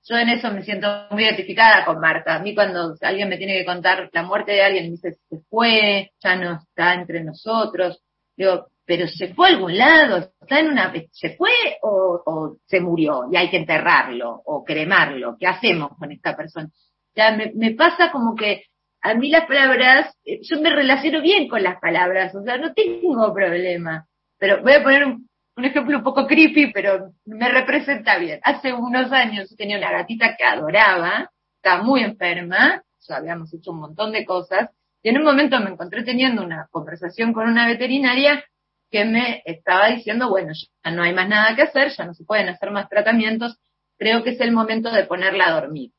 [0.06, 2.36] Yo en eso me siento muy identificada con Marta.
[2.36, 5.40] A mí cuando alguien me tiene que contar la muerte de alguien, me dice, se
[5.50, 8.02] fue, ya no está entre nosotros.
[8.36, 11.52] Digo, pero se fue a algún lado, está en una, se fue
[11.84, 15.38] o, se murió y hay que enterrarlo o cremarlo.
[15.40, 16.70] ¿Qué hacemos con esta persona?
[17.16, 18.64] Ya me, me pasa como que
[19.04, 22.74] a mí las palabras, eh, yo me relaciono bien con las palabras, o sea, no
[22.74, 24.08] tengo problema.
[24.40, 28.40] Pero voy a poner un, ejemplo un poco creepy, pero me representa bien.
[28.42, 33.82] Hace unos años tenía una gatita que adoraba, estaba muy enferma, ya habíamos hecho un
[33.82, 34.72] montón de cosas,
[35.04, 38.44] y en un momento me encontré teniendo una conversación con una veterinaria
[38.90, 42.24] que me estaba diciendo, bueno, ya no hay más nada que hacer, ya no se
[42.24, 43.58] pueden hacer más tratamientos,
[43.98, 45.92] creo que es el momento de ponerla a dormir.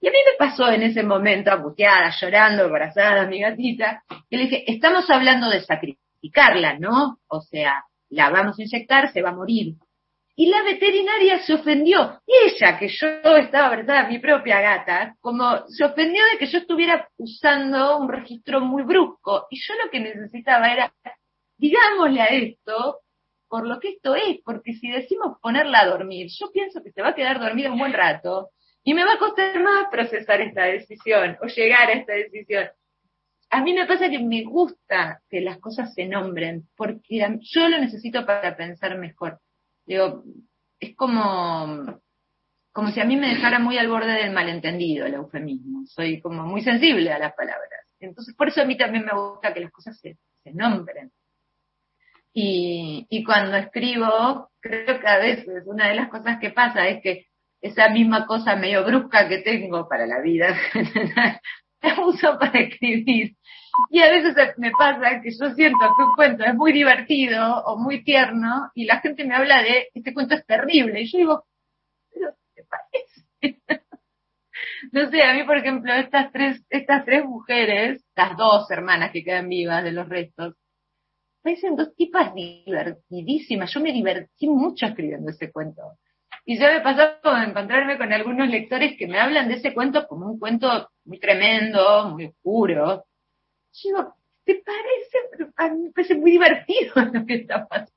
[0.00, 4.36] Y a mí me pasó en ese momento, angustiada, llorando, abrazada a mi gatita, que
[4.36, 7.18] le dije, estamos hablando de sacrificarla, ¿no?
[7.28, 9.74] O sea, la vamos a inyectar, se va a morir.
[10.34, 12.20] Y la veterinaria se ofendió.
[12.26, 17.08] Ella, que yo estaba abrazada mi propia gata, como se ofendió de que yo estuviera
[17.18, 19.46] usando un registro muy brusco.
[19.50, 20.92] Y yo lo que necesitaba era,
[21.62, 23.00] digámosle a esto
[23.48, 27.02] por lo que esto es, porque si decimos ponerla a dormir, yo pienso que se
[27.02, 28.50] va a quedar dormida un buen rato,
[28.82, 32.68] y me va a costar más procesar esta decisión o llegar a esta decisión.
[33.50, 37.78] A mí me pasa que me gusta que las cosas se nombren, porque yo lo
[37.78, 39.38] necesito para pensar mejor.
[39.86, 40.24] Digo,
[40.80, 42.00] es como,
[42.72, 45.84] como si a mí me dejara muy al borde del malentendido el eufemismo.
[45.86, 47.86] Soy como muy sensible a las palabras.
[48.00, 51.12] Entonces, por eso a mí también me gusta que las cosas se, se nombren.
[52.34, 57.02] Y, y cuando escribo, creo que a veces una de las cosas que pasa es
[57.02, 57.26] que
[57.60, 60.56] esa misma cosa medio brusca que tengo para la vida
[61.82, 63.36] la uso para escribir.
[63.90, 67.78] Y a veces me pasa que yo siento que un cuento es muy divertido o
[67.78, 71.02] muy tierno y la gente me habla de este cuento es terrible.
[71.02, 71.44] Y yo digo,
[72.12, 73.60] pero ¿te parece?
[74.92, 79.24] no sé, a mí por ejemplo estas tres, estas tres mujeres, las dos hermanas que
[79.24, 80.54] quedan vivas de los restos,
[81.42, 83.72] parecen dos tipas divertidísimas.
[83.72, 85.82] Yo me divertí mucho escribiendo ese cuento.
[86.44, 90.06] Y ya me pasó de encontrarme con algunos lectores que me hablan de ese cuento
[90.08, 93.04] como un cuento muy tremendo, muy oscuro.
[93.72, 95.52] Yo digo, ¿te parece?
[95.56, 97.92] A mí me parece muy divertido lo que está pasando.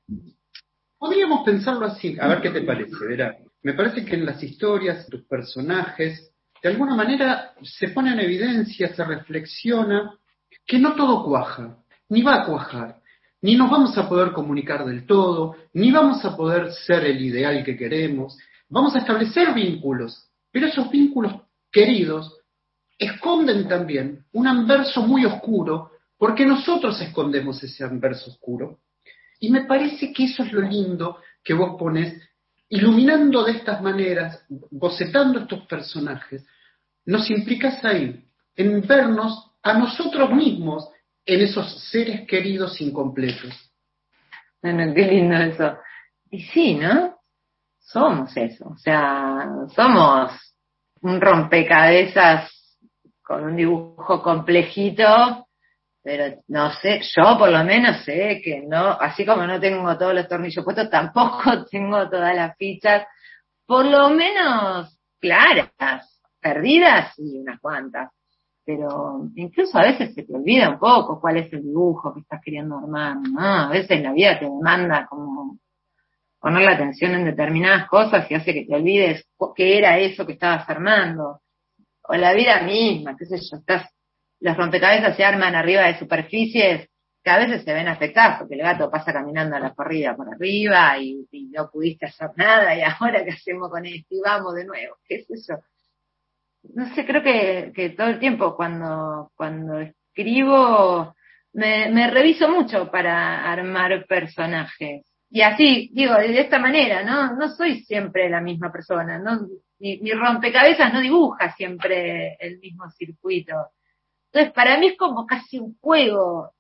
[0.98, 3.38] Podríamos pensarlo así, a ver qué te parece, verá.
[3.62, 6.32] Me parece que en las historias, tus personajes,
[6.62, 10.18] de alguna manera se pone en evidencia, se reflexiona
[10.66, 11.78] que no todo cuaja,
[12.10, 13.02] ni va a cuajar
[13.46, 17.64] ni nos vamos a poder comunicar del todo, ni vamos a poder ser el ideal
[17.64, 18.36] que queremos.
[18.70, 21.32] Vamos a establecer vínculos, pero esos vínculos
[21.72, 22.40] queridos
[22.98, 28.80] esconden también un anverso muy oscuro, porque nosotros escondemos ese anverso oscuro.
[29.40, 32.20] Y me parece que eso es lo lindo que vos pones,
[32.70, 36.44] iluminando de estas maneras, bocetando estos personajes,
[37.06, 40.90] nos implicas ahí, en vernos a nosotros mismos
[41.26, 43.54] en esos seres queridos incompletos.
[44.62, 45.78] Bueno, qué lindo eso.
[46.30, 47.18] Y sí, ¿no?
[47.80, 50.32] Somos eso, o sea, somos
[51.02, 52.52] un rompecabezas
[53.22, 55.48] con un dibujo complejito,
[56.02, 60.14] pero no sé, yo por lo menos sé que no, así como no tengo todos
[60.16, 63.06] los tornillos puestos, tampoco tengo todas las fichas,
[63.66, 68.12] por lo menos claras, perdidas y unas cuantas.
[68.66, 72.42] Pero incluso a veces se te olvida un poco cuál es el dibujo que estás
[72.44, 73.40] queriendo armar, ¿no?
[73.40, 75.60] A veces la vida te demanda como
[76.40, 79.26] poner la atención en determinadas cosas y hace que te olvides
[79.56, 81.42] qué era eso que estabas armando
[82.08, 83.90] o la vida misma, qué sé yo, estás,
[84.40, 86.90] los rompecabezas se arman arriba de superficies
[87.24, 90.32] que a veces se ven afectadas porque el gato pasa caminando a la corrida por
[90.32, 94.66] arriba y, no pudiste hacer nada y ahora qué hacemos con esto y vamos de
[94.66, 95.56] nuevo, qué es eso.
[96.74, 101.16] No sé, creo que, que todo el tiempo cuando, cuando escribo
[101.56, 105.06] me, reviso mucho para armar personajes.
[105.30, 107.36] Y así, digo, de esta manera, ¿no?
[107.36, 109.48] No soy siempre la misma persona, ¿no?
[109.80, 113.54] mi, rompecabezas no dibuja siempre el mismo circuito.
[114.32, 116.52] Entonces, para mí es como casi un juego.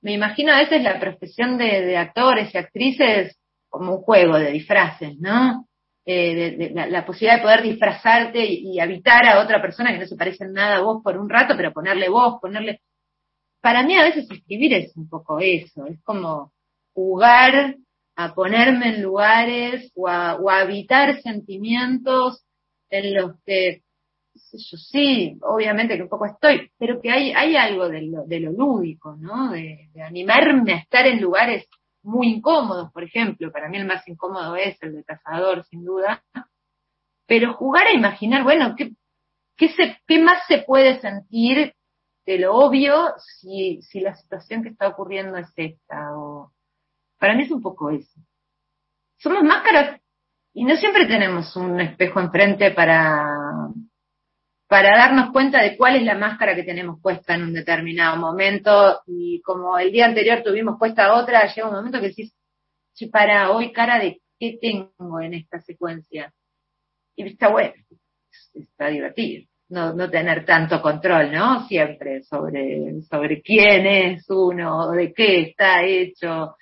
[0.00, 3.38] Me imagino a veces la profesión de, actores y actrices
[3.68, 5.65] como un juego de disfraces, ¿no?
[6.08, 10.14] Eh, de, la, posibilidad de poder disfrazarte y, habitar a otra persona que no se
[10.14, 12.80] parece nada a vos por un rato, pero ponerle voz, ponerle...
[13.60, 16.52] Para mí a veces escribir es un poco eso, es como
[16.94, 17.76] jugar
[18.14, 22.44] a ponerme en lugares o a, o habitar sentimientos
[22.88, 23.82] en los que,
[24.52, 28.40] yo sí, obviamente que un poco estoy, pero que hay, hay algo de lo, de
[28.40, 29.50] lo lúdico, ¿no?
[29.50, 31.66] De, animarme a estar en lugares
[32.06, 36.22] muy incómodos, por ejemplo, para mí el más incómodo es el de cazador, sin duda,
[37.26, 38.92] pero jugar a imaginar, bueno, ¿qué,
[39.56, 41.74] qué, se, qué más se puede sentir
[42.24, 46.16] de lo obvio si, si la situación que está ocurriendo es esta?
[46.16, 46.52] O,
[47.18, 48.20] para mí es un poco eso.
[49.18, 50.00] Somos máscaras
[50.52, 53.35] y no siempre tenemos un espejo enfrente para,
[54.68, 59.00] para darnos cuenta de cuál es la máscara que tenemos puesta en un determinado momento.
[59.06, 62.34] Y como el día anterior tuvimos puesta otra, llega un momento que decís,
[63.12, 66.32] para hoy cara de qué tengo en esta secuencia.
[67.14, 67.74] Y está bueno,
[68.54, 69.46] está divertido.
[69.68, 71.66] No, no tener tanto control, ¿no?
[71.66, 76.56] Siempre sobre, sobre quién es uno, de qué está hecho.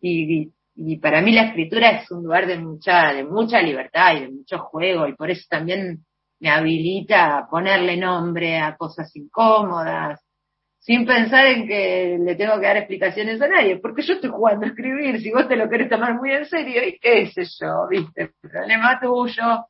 [0.00, 4.20] Y, y para mí la escritura es un lugar de mucha, de mucha libertad y
[4.20, 6.05] de mucho juego, y por eso también
[6.40, 10.20] me habilita a ponerle nombre a cosas incómodas,
[10.78, 14.66] sin pensar en que le tengo que dar explicaciones a nadie, porque yo estoy jugando
[14.66, 17.88] a escribir, si vos te lo querés tomar muy en serio, y qué sé yo,
[17.90, 19.66] viste, problema tuyo,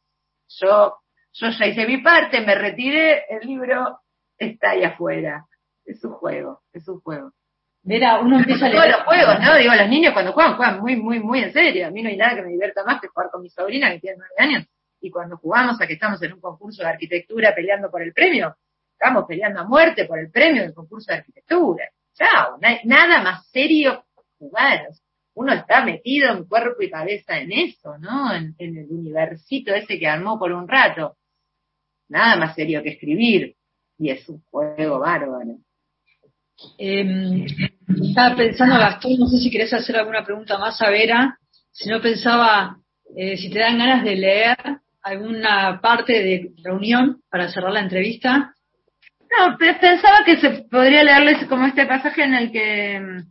[0.48, 0.96] yo,
[1.32, 4.00] yo ya hice mi parte, me retiré, el libro
[4.36, 5.46] está ahí afuera,
[5.86, 7.32] es un juego, es un juego.
[7.82, 8.82] Mira, uno empieza a leer.
[8.82, 9.56] Todos los juegos, ¿no?
[9.56, 11.86] Digo, los niños cuando juegan, juegan muy, muy, muy en serio.
[11.86, 14.00] A mí no hay nada que me divierta más que jugar con mi sobrina que
[14.00, 14.66] tiene nueve años.
[15.06, 18.56] Y cuando jugamos a que estamos en un concurso de arquitectura peleando por el premio,
[18.90, 21.84] estamos peleando a muerte por el premio del concurso de arquitectura.
[22.12, 24.04] Chao, nada más serio
[24.36, 24.88] jugar.
[25.34, 28.34] Uno está metido en cuerpo y cabeza en eso, ¿no?
[28.34, 31.16] En, el universito ese que armó por un rato.
[32.08, 33.54] Nada más serio que escribir.
[33.98, 35.58] Y es un juego bárbaro.
[36.78, 37.46] Eh,
[38.08, 41.38] estaba pensando, Gastón, no sé si querés hacer alguna pregunta más a Vera.
[41.70, 42.78] Si no pensaba,
[43.14, 44.56] eh, si te dan ganas de leer
[45.06, 48.52] alguna parte de reunión para cerrar la entrevista.
[49.38, 53.30] No, pensaba que se podría leerles como este pasaje en el que mm,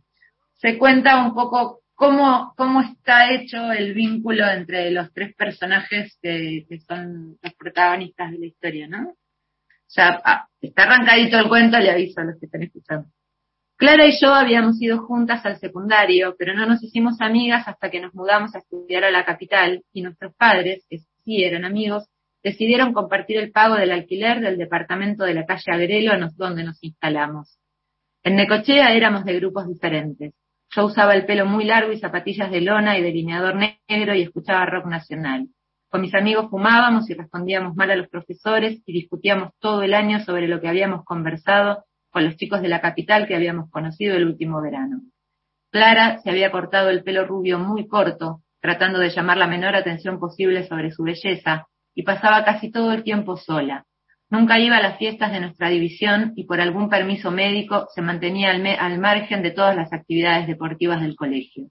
[0.54, 6.66] se cuenta un poco cómo, cómo está hecho el vínculo entre los tres personajes que,
[6.88, 9.10] son los protagonistas de la historia, ¿no?
[9.10, 13.08] O sea, ah, está arrancadito el cuento, le aviso a los que están escuchando.
[13.76, 18.00] Clara y yo habíamos ido juntas al secundario, pero no nos hicimos amigas hasta que
[18.00, 20.86] nos mudamos a estudiar a la capital y nuestros padres,
[21.26, 22.08] sí eran amigos,
[22.42, 27.58] decidieron compartir el pago del alquiler del departamento de la calle Agrelo donde nos instalamos.
[28.22, 30.32] En Necochea éramos de grupos diferentes.
[30.70, 34.66] Yo usaba el pelo muy largo y zapatillas de lona y delineador negro y escuchaba
[34.66, 35.48] rock nacional.
[35.88, 40.20] Con mis amigos fumábamos y respondíamos mal a los profesores y discutíamos todo el año
[40.20, 44.26] sobre lo que habíamos conversado con los chicos de la capital que habíamos conocido el
[44.26, 45.02] último verano.
[45.70, 50.18] Clara se había cortado el pelo rubio muy corto, tratando de llamar la menor atención
[50.18, 53.84] posible sobre su belleza, y pasaba casi todo el tiempo sola.
[54.28, 58.50] Nunca iba a las fiestas de nuestra división y por algún permiso médico se mantenía
[58.50, 61.68] al, margen de todas las actividades deportivas del colegio.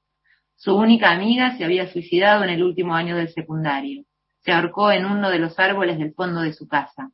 [0.55, 4.05] Su única amiga se había suicidado en el último año del secundario.
[4.45, 7.11] Se ahorcó en uno de los árboles del fondo de su casa.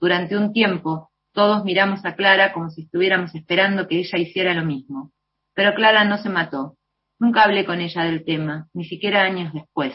[0.00, 4.64] Durante un tiempo, todos miramos a Clara como si estuviéramos esperando que ella hiciera lo
[4.64, 5.12] mismo.
[5.54, 6.74] Pero Clara no se mató.
[7.20, 9.92] Nunca hablé con ella del tema, ni siquiera años después.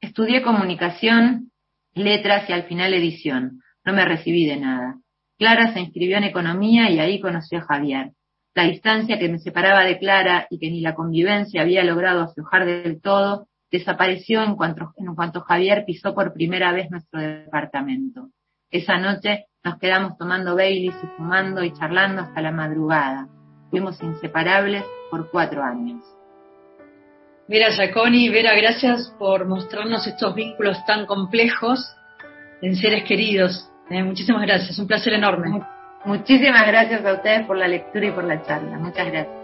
[0.00, 1.52] Estudié comunicación,
[1.92, 3.60] letras y al final edición.
[3.84, 4.98] No me recibí de nada.
[5.38, 8.12] Clara se inscribió en economía y ahí conoció a Javier.
[8.54, 12.64] La distancia que me separaba de Clara y que ni la convivencia había logrado aflojar
[12.64, 18.30] del todo, desapareció en cuanto, en cuanto Javier pisó por primera vez nuestro departamento.
[18.70, 23.28] Esa noche nos quedamos tomando Baileys y fumando y charlando hasta la madrugada.
[23.70, 26.02] Fuimos inseparables por cuatro años.
[27.48, 31.96] Vera Giaconi, Vera, gracias por mostrarnos estos vínculos tan complejos
[32.60, 33.68] en seres queridos.
[33.90, 35.60] Eh, muchísimas gracias, un placer enorme.
[36.04, 38.78] Muchísimas gracias a ustedes por la lectura y por la charla.
[38.78, 39.36] Muchas gracias.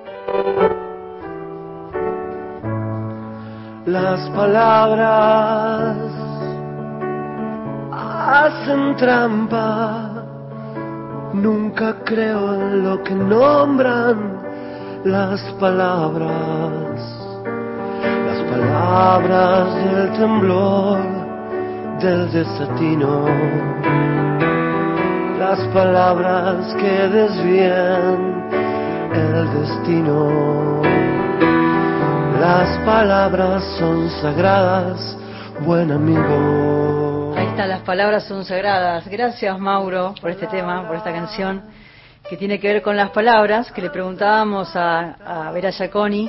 [3.86, 5.96] Las palabras
[7.92, 10.24] hacen trampa.
[11.34, 14.40] Nunca creo en lo que nombran
[15.04, 17.27] las palabras
[18.58, 20.98] palabras del temblor,
[22.00, 23.24] del desatino,
[25.38, 28.48] las palabras que desvían
[29.14, 30.82] el destino.
[32.40, 35.16] Las palabras son sagradas,
[35.64, 37.34] buen amigo.
[37.36, 39.06] Ahí están, las palabras son sagradas.
[39.08, 41.62] Gracias Mauro por este tema, por esta canción
[42.28, 46.28] que tiene que ver con las palabras, que le preguntábamos a, a Vera Giaconi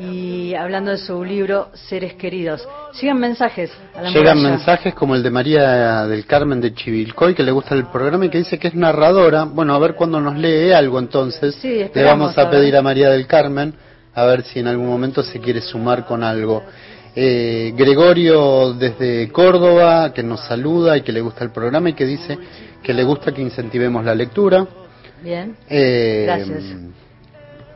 [0.00, 2.66] y hablando de su libro Seres Queridos.
[2.92, 3.70] Sigan mensajes.
[3.94, 7.74] A la Llegan mensajes como el de María del Carmen de Chivilcoy, que le gusta
[7.74, 9.44] el programa y que dice que es narradora.
[9.44, 11.58] Bueno, a ver cuándo nos lee algo entonces.
[11.62, 13.74] le vamos a, pedir a María del Carmen,
[14.14, 16.62] a ver si en algún momento se quiere sumar con algo.
[17.14, 22.06] Eh, Gregorio desde Córdoba, que nos saluda y que le gusta el programa y que
[22.06, 22.38] dice
[22.82, 24.66] que le gusta que incentivemos la lectura.
[25.22, 25.56] Bien.
[25.68, 26.64] Eh, Gracias.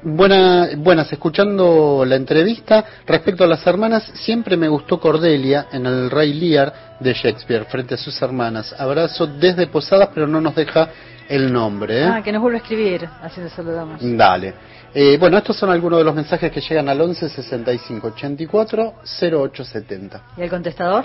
[0.05, 6.11] Buena, buenas, escuchando la entrevista respecto a las hermanas, siempre me gustó Cordelia en el
[6.11, 8.75] Rey Lear de Shakespeare frente a sus hermanas.
[8.77, 10.89] Abrazo desde Posadas, pero no nos deja
[11.29, 12.01] el nombre.
[12.01, 12.05] ¿eh?
[12.05, 14.01] Ah, que nos vuelve a escribir, así le saludamos.
[14.01, 14.55] Dale.
[14.93, 20.23] Eh, bueno, estos son algunos de los mensajes que llegan al 11 65 84 0870.
[20.37, 21.05] ¿Y el contestador?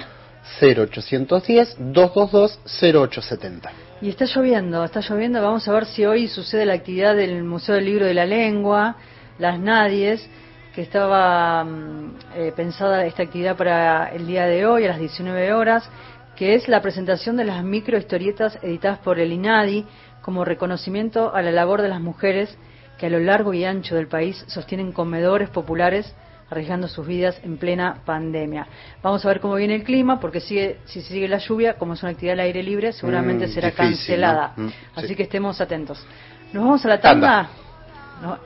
[0.59, 3.86] 0810 222 0870.
[3.99, 5.41] Y está lloviendo, está lloviendo.
[5.41, 8.95] Vamos a ver si hoy sucede la actividad del Museo del Libro de la Lengua,
[9.39, 10.29] Las Nadies,
[10.75, 15.51] que estaba mm, eh, pensada esta actividad para el día de hoy a las 19
[15.51, 15.89] horas,
[16.35, 19.87] que es la presentación de las microhistorietas editadas por el INADI
[20.21, 22.55] como reconocimiento a la labor de las mujeres
[22.99, 26.13] que a lo largo y ancho del país sostienen comedores populares
[26.49, 28.67] arriesgando sus vidas en plena pandemia.
[29.01, 32.03] Vamos a ver cómo viene el clima, porque sigue, si sigue la lluvia, como es
[32.03, 34.53] una actividad al aire libre, seguramente mm, será cancelada.
[34.55, 36.03] Mm, Así que estemos atentos.
[36.53, 37.49] Nos vamos a la tanda,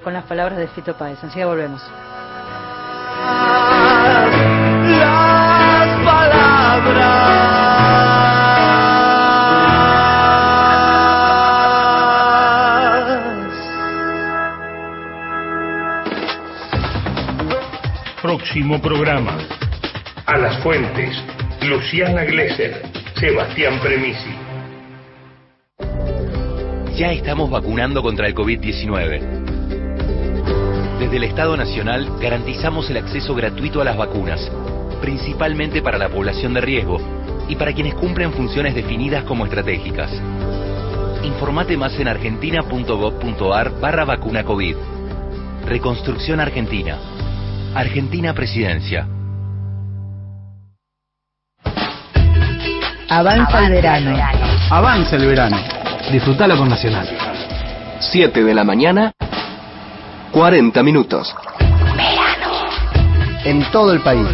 [0.03, 1.23] con las palabras de Fito Páez.
[1.23, 1.81] Enseguida volvemos.
[18.41, 19.37] Próximo programa.
[20.25, 21.15] A las fuentes.
[21.61, 22.81] Luciana Glesser.
[23.13, 24.31] Sebastián Premisi.
[26.97, 29.21] Ya estamos vacunando contra el COVID-19.
[30.97, 34.51] Desde el Estado Nacional garantizamos el acceso gratuito a las vacunas,
[35.01, 36.99] principalmente para la población de riesgo
[37.47, 40.11] y para quienes cumplen funciones definidas como estratégicas.
[41.23, 44.75] Informate más en argentina.gov.ar barra vacuna COVID.
[45.67, 47.10] Reconstrucción Argentina.
[47.73, 49.07] Argentina Presidencia.
[53.09, 54.17] Avanza el verano.
[54.69, 55.57] Avanza el verano.
[56.11, 57.07] Disfrutalo con Nacional.
[57.99, 59.13] 7 de la mañana,
[60.31, 61.33] 40 minutos.
[61.95, 62.69] Verano.
[63.45, 64.27] En todo el país.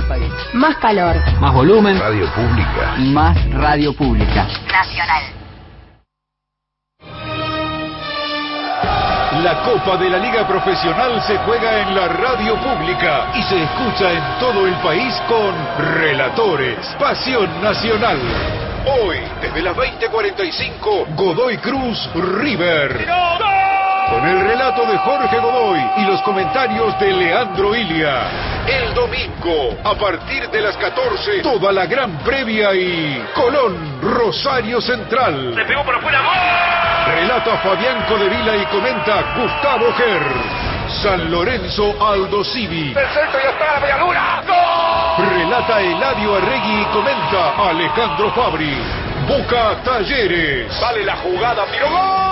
[0.53, 1.15] Más calor.
[1.39, 1.99] Más volumen.
[1.99, 2.95] Radio pública.
[2.97, 4.47] Más radio pública.
[4.71, 5.36] Nacional.
[9.43, 14.11] La Copa de la Liga Profesional se juega en la radio pública y se escucha
[14.11, 15.53] en todo el país con
[15.93, 18.17] Relatores, Pasión Nacional.
[18.99, 23.07] Hoy, desde las 20:45, Godoy Cruz River.
[24.09, 28.21] Con el relato de Jorge Godoy y los comentarios de Leandro Ilia.
[28.65, 35.53] El domingo, a partir de las 14, toda la gran previa y Colón, Rosario Central.
[35.67, 36.96] Pegó afuera.
[37.07, 40.67] Relata Fabián Codevila y comenta Gustavo Ger.
[41.01, 42.89] San Lorenzo Aldo Civi.
[42.89, 44.41] El centro ya está la medialuna.
[44.47, 45.27] ¡Gol!
[45.29, 48.77] Relata Eladio Arregui y comenta Alejandro Fabri.
[49.27, 50.79] Boca Talleres.
[50.81, 52.27] Vale la jugada, tiro gol.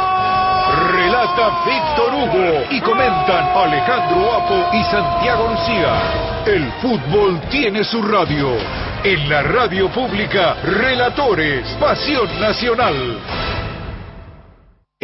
[0.92, 6.44] Relata Víctor Hugo y comentan Alejandro Apo y Santiago Lucía.
[6.46, 8.58] El fútbol tiene su radio.
[9.04, 13.20] En la radio pública, Relatores, Pasión Nacional.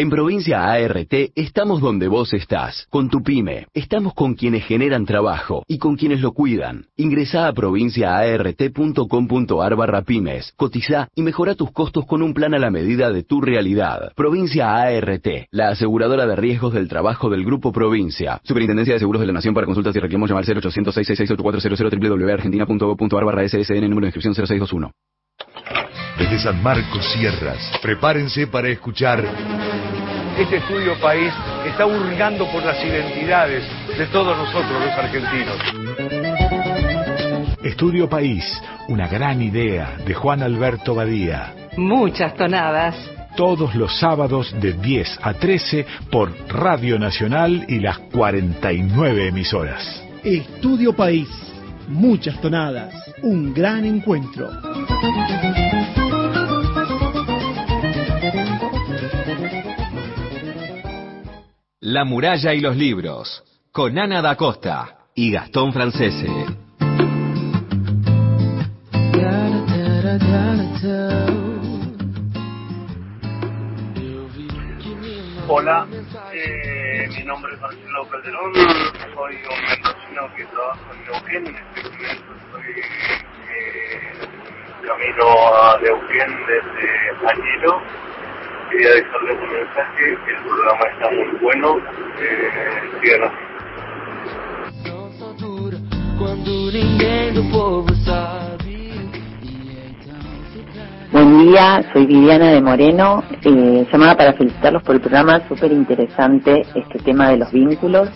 [0.01, 3.67] En Provincia ART estamos donde vos estás, con tu pyme.
[3.71, 6.87] Estamos con quienes generan trabajo y con quienes lo cuidan.
[6.97, 12.71] Ingresá a provinciaart.com.ar barra pymes, cotiza y mejora tus costos con un plan a la
[12.71, 14.11] medida de tu realidad.
[14.15, 18.41] Provincia ART, la aseguradora de riesgos del trabajo del Grupo Provincia.
[18.43, 23.47] Superintendencia de Seguros de la Nación para consultas y reclamos llamar 0800 666 www.argentina.gov.ar barra
[23.47, 24.91] SSN número de inscripción 0621.
[26.17, 29.23] Desde San Marcos Sierras, prepárense para escuchar
[30.37, 31.33] Este estudio país
[31.65, 33.63] está hurgando por las identidades
[33.97, 35.57] de todos nosotros los argentinos.
[37.63, 38.43] Estudio País,
[38.87, 41.53] una gran idea de Juan Alberto Badía.
[41.77, 42.95] Muchas tonadas.
[43.37, 50.03] Todos los sábados de 10 a 13 por Radio Nacional y las 49 emisoras.
[50.23, 51.29] Estudio País,
[51.87, 54.49] muchas tonadas, un gran encuentro.
[61.83, 66.27] La muralla y los libros, con Ana da Costa y Gastón Francese.
[75.47, 75.87] Hola,
[76.31, 78.53] eh, mi nombre es Marcelo Calderón,
[79.15, 82.79] soy un mendocino que trabajo en Neuquén, en este momento estoy
[83.49, 84.11] eh,
[84.85, 85.25] camino
[85.57, 88.10] a Neuquén desde Añelo.
[88.71, 91.77] Quería dejarles un mensaje, el programa está muy bueno,
[92.21, 92.51] eh.
[101.11, 106.61] Buen día, soy Viviana de Moreno, eh, llamada para felicitarlos por el programa, súper interesante
[106.73, 108.09] este tema de los vínculos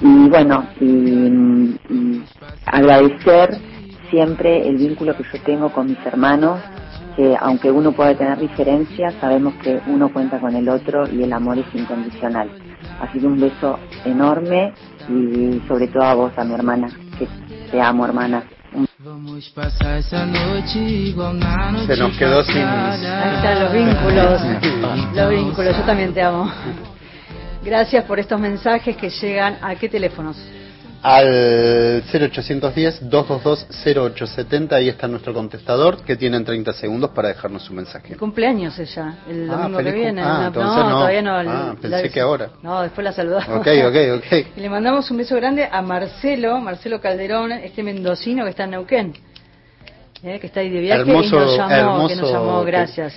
[0.00, 2.24] y bueno, y
[2.64, 3.58] agradecer
[4.08, 6.60] siempre el vínculo que yo tengo con mis hermanos,
[7.16, 11.32] que aunque uno pueda tener diferencias, sabemos que uno cuenta con el otro y el
[11.32, 12.50] amor es incondicional.
[13.00, 14.72] Así que un beso enorme
[15.08, 16.88] y sobre todo a vos, a mi hermana,
[17.18, 17.26] que
[17.70, 18.44] te amo hermana.
[21.86, 22.62] Se nos quedó sin...
[22.62, 24.40] Ahí están los vínculos.
[25.14, 26.50] Los vínculos, yo también te amo.
[27.64, 30.36] Gracias por estos mensajes que llegan a qué teléfonos.
[31.02, 38.16] Al 0810-222-0870, ahí está nuestro contestador, que tienen 30 segundos para dejarnos su mensaje.
[38.16, 40.22] Cumpleaños ella, el Ah, domingo que viene.
[40.22, 41.36] ah, No, no, todavía no.
[41.38, 42.50] Ah, pensé que ahora.
[42.62, 43.48] No, después la saludamos.
[43.48, 44.26] Ok, ok, ok.
[44.56, 48.70] Y le mandamos un beso grande a Marcelo, Marcelo Calderón, este mendocino que está en
[48.70, 49.12] Neuquén.
[50.24, 52.70] eh, que está ahí de viaje Hermoso- y nos llamó, que nos hermoso llamó, que-
[52.70, 53.12] gracias.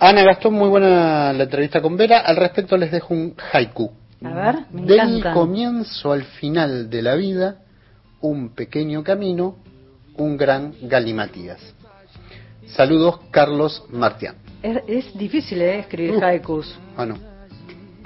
[0.00, 2.18] Ana Gastón, muy buena la entrevista con Vera.
[2.18, 3.92] Al respecto les dejo un haiku.
[4.24, 5.32] A ver, me Del encanta.
[5.34, 7.56] comienzo al final de la vida,
[8.20, 9.56] un pequeño camino,
[10.16, 11.60] un gran galimatías.
[12.66, 14.36] Saludos, Carlos Martián.
[14.62, 16.24] Es, es difícil eh, escribir Uh.
[16.24, 16.74] haikus.
[16.96, 17.18] Ah, no.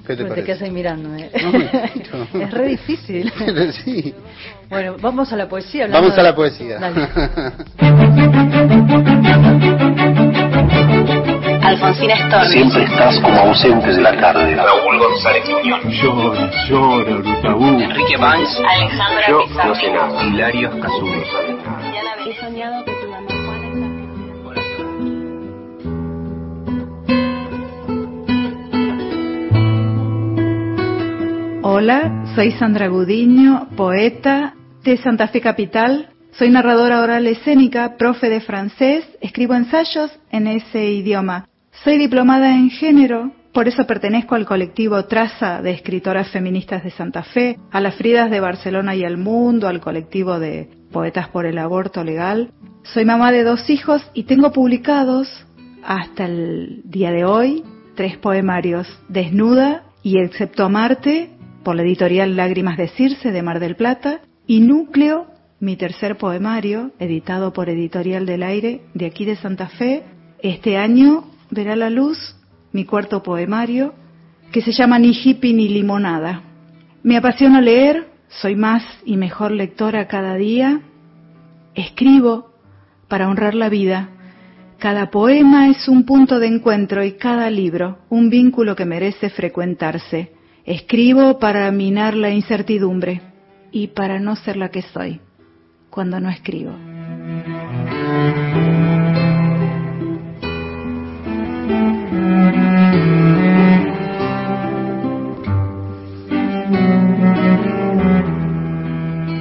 [0.07, 1.31] ¿Qué te Me te quedas ahí mirándome.
[1.43, 1.53] No,
[2.39, 3.31] me- es re difícil.
[3.85, 4.15] Sí.
[4.69, 5.87] Bueno, vamos a la poesía.
[5.87, 6.79] Vamos a de- la poesía.
[6.79, 7.09] Dale.
[11.69, 12.49] Alfonsina Storni.
[12.49, 14.55] Siempre estás como ausente de la tarde.
[14.55, 15.85] Raúl González Muñoz.
[15.85, 17.81] Llora, llora, Brutabú.
[17.81, 18.59] Enrique Banks.
[18.67, 19.69] Alejandra Yo Pizarro.
[19.69, 20.25] no sé nada.
[20.25, 21.23] Hilario Casulo.
[22.25, 23.09] He soñado que tu
[31.63, 34.55] Hola, soy Sandra Gudiño, poeta
[34.85, 36.09] de Santa Fe Capital.
[36.33, 41.47] Soy narradora oral escénica, profe de francés, escribo ensayos en ese idioma.
[41.85, 47.23] Soy diplomada en género, por eso pertenezco al colectivo Traza de escritoras feministas de Santa
[47.23, 51.57] Fe, a las Fridas de Barcelona y el Mundo, al colectivo de Poetas por el
[51.57, 52.51] Aborto Legal.
[52.83, 55.29] Soy mamá de dos hijos y tengo publicados
[55.85, 57.63] hasta el día de hoy
[57.95, 61.31] tres poemarios, Desnuda y Excepto Amarte,
[61.63, 65.27] por la editorial Lágrimas de Circe de Mar del Plata, y Núcleo,
[65.61, 70.03] mi tercer poemario, editado por Editorial del Aire de aquí de Santa Fe.
[70.41, 72.37] Este año verá la luz
[72.73, 73.95] mi cuarto poemario,
[74.53, 76.43] que se llama Ni hippie ni limonada.
[77.03, 80.81] Me apasiona leer, soy más y mejor lectora cada día.
[81.75, 82.53] Escribo
[83.09, 84.11] para honrar la vida.
[84.79, 90.33] Cada poema es un punto de encuentro y cada libro un vínculo que merece frecuentarse.
[90.65, 93.23] Escribo para minar la incertidumbre
[93.73, 95.21] y para no ser la que soy
[95.91, 96.75] cuando no escribo.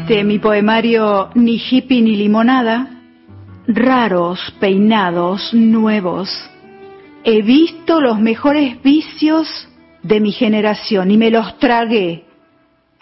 [0.07, 2.87] De mi poemario Ni hippie ni limonada,
[3.67, 6.29] raros peinados nuevos.
[7.23, 9.67] He visto los mejores vicios
[10.03, 12.23] de mi generación y me los tragué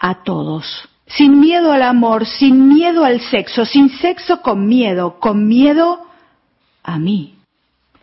[0.00, 0.88] a todos.
[1.06, 6.00] Sin miedo al amor, sin miedo al sexo, sin sexo con miedo, con miedo
[6.82, 7.35] a mí.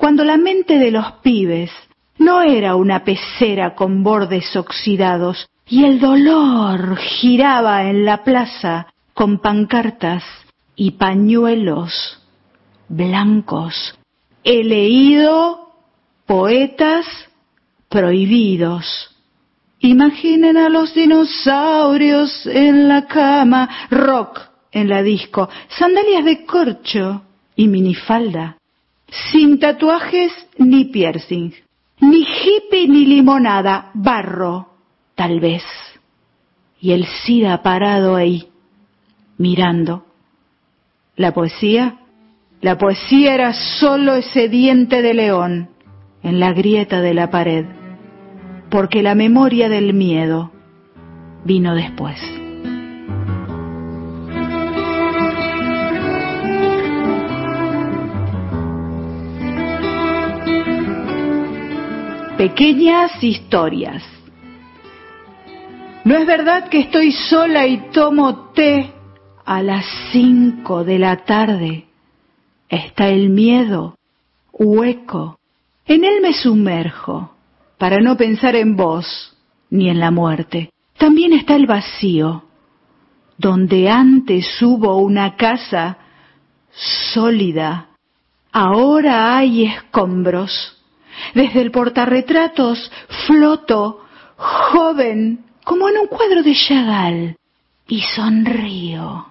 [0.04, 1.72] Cuando la mente de los pibes
[2.18, 9.40] no era una pecera con bordes oxidados y el dolor giraba en la plaza con
[9.40, 10.26] pancartas
[10.76, 12.20] y pañuelos
[12.90, 13.98] blancos.
[14.44, 15.70] He leído
[16.26, 17.06] poetas
[17.88, 19.16] prohibidos.
[19.80, 27.22] Imaginen a los dinosaurios en la cama, rock en la disco, sandalias de corcho
[27.56, 28.58] y minifalda,
[29.32, 31.52] sin tatuajes ni piercing,
[32.02, 34.70] ni hippie ni limonada, barro,
[35.16, 35.64] tal vez.
[36.80, 38.50] Y el SIDA parado ahí,
[39.38, 40.06] mirando.
[41.16, 42.00] La poesía,
[42.62, 45.70] la poesía era solo ese diente de león
[46.24, 47.66] en la grieta de la pared,
[48.70, 50.52] porque la memoria del miedo
[51.46, 52.43] vino después.
[62.44, 64.04] Pequeñas historias.
[66.04, 68.92] No es verdad que estoy sola y tomo té
[69.46, 71.86] a las cinco de la tarde.
[72.68, 73.96] Está el miedo,
[74.52, 75.40] hueco.
[75.86, 77.34] En él me sumerjo
[77.78, 79.38] para no pensar en vos
[79.70, 80.70] ni en la muerte.
[80.98, 82.44] También está el vacío,
[83.38, 85.98] donde antes hubo una casa
[87.14, 87.88] sólida.
[88.52, 90.83] Ahora hay escombros.
[91.34, 92.92] Desde el portarretratos
[93.26, 94.02] floto,
[94.36, 97.36] joven, como en un cuadro de Chagall,
[97.88, 99.28] y sonrío.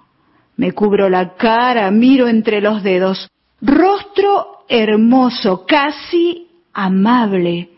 [0.56, 3.28] Me cubro la cara, miro entre los dedos.
[3.60, 7.70] Rostro hermoso, casi amable.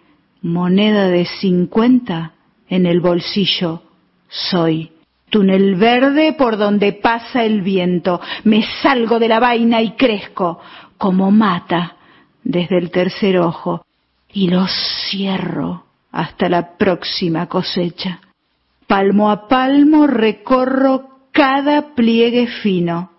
[0.42, 2.34] Moneda de cincuenta
[2.68, 3.82] en el bolsillo.
[4.28, 4.90] Soy.
[5.30, 8.20] Túnel verde por donde pasa el viento.
[8.44, 10.60] Me salgo de la vaina y crezco
[10.98, 11.96] como mata
[12.42, 13.83] desde el tercer ojo
[14.34, 18.20] y lo cierro hasta la próxima cosecha.
[18.86, 23.10] Palmo a palmo recorro cada pliegue fino,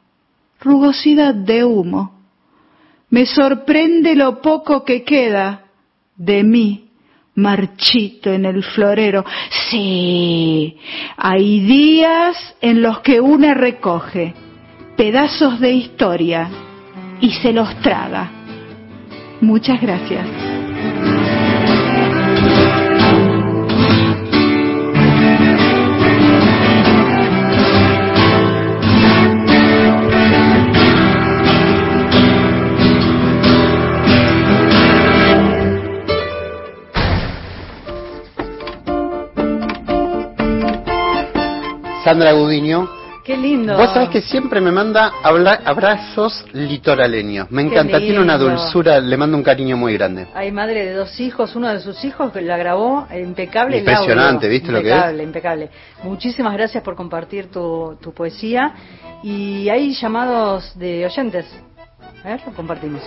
[0.60, 2.14] rugosidad de humo.
[3.10, 5.66] Me sorprende lo poco que queda
[6.16, 6.90] de mí,
[7.36, 9.26] marchito en el florero.
[9.70, 10.78] Sí,
[11.18, 14.34] hay días en los que una recoge
[14.96, 16.50] pedazos de historia
[17.20, 18.32] y se los traga.
[19.42, 20.55] Muchas gracias.
[42.06, 42.88] Sandra Gudiño.
[43.24, 43.76] Qué lindo.
[43.76, 47.50] Vos sabés que siempre me manda abrazos litoraleños.
[47.50, 50.28] Me encanta, tiene una dulzura, le mando un cariño muy grande.
[50.36, 53.78] Hay madre de dos hijos, uno de sus hijos que la grabó eh, impecable.
[53.78, 54.50] el Impresionante, audio.
[54.52, 54.94] ¿viste lo que es?
[54.94, 55.70] Impecable, impecable.
[56.04, 58.76] Muchísimas gracias por compartir tu, tu poesía.
[59.24, 61.48] Y hay llamados de oyentes.
[62.24, 63.02] A ver, lo compartimos.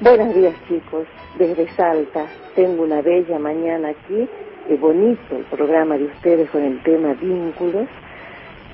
[0.00, 1.06] Buenos días chicos,
[1.38, 2.26] desde Salta.
[2.54, 4.28] Tengo una bella mañana aquí.
[4.68, 7.88] Es bonito el programa de ustedes con el tema vínculos.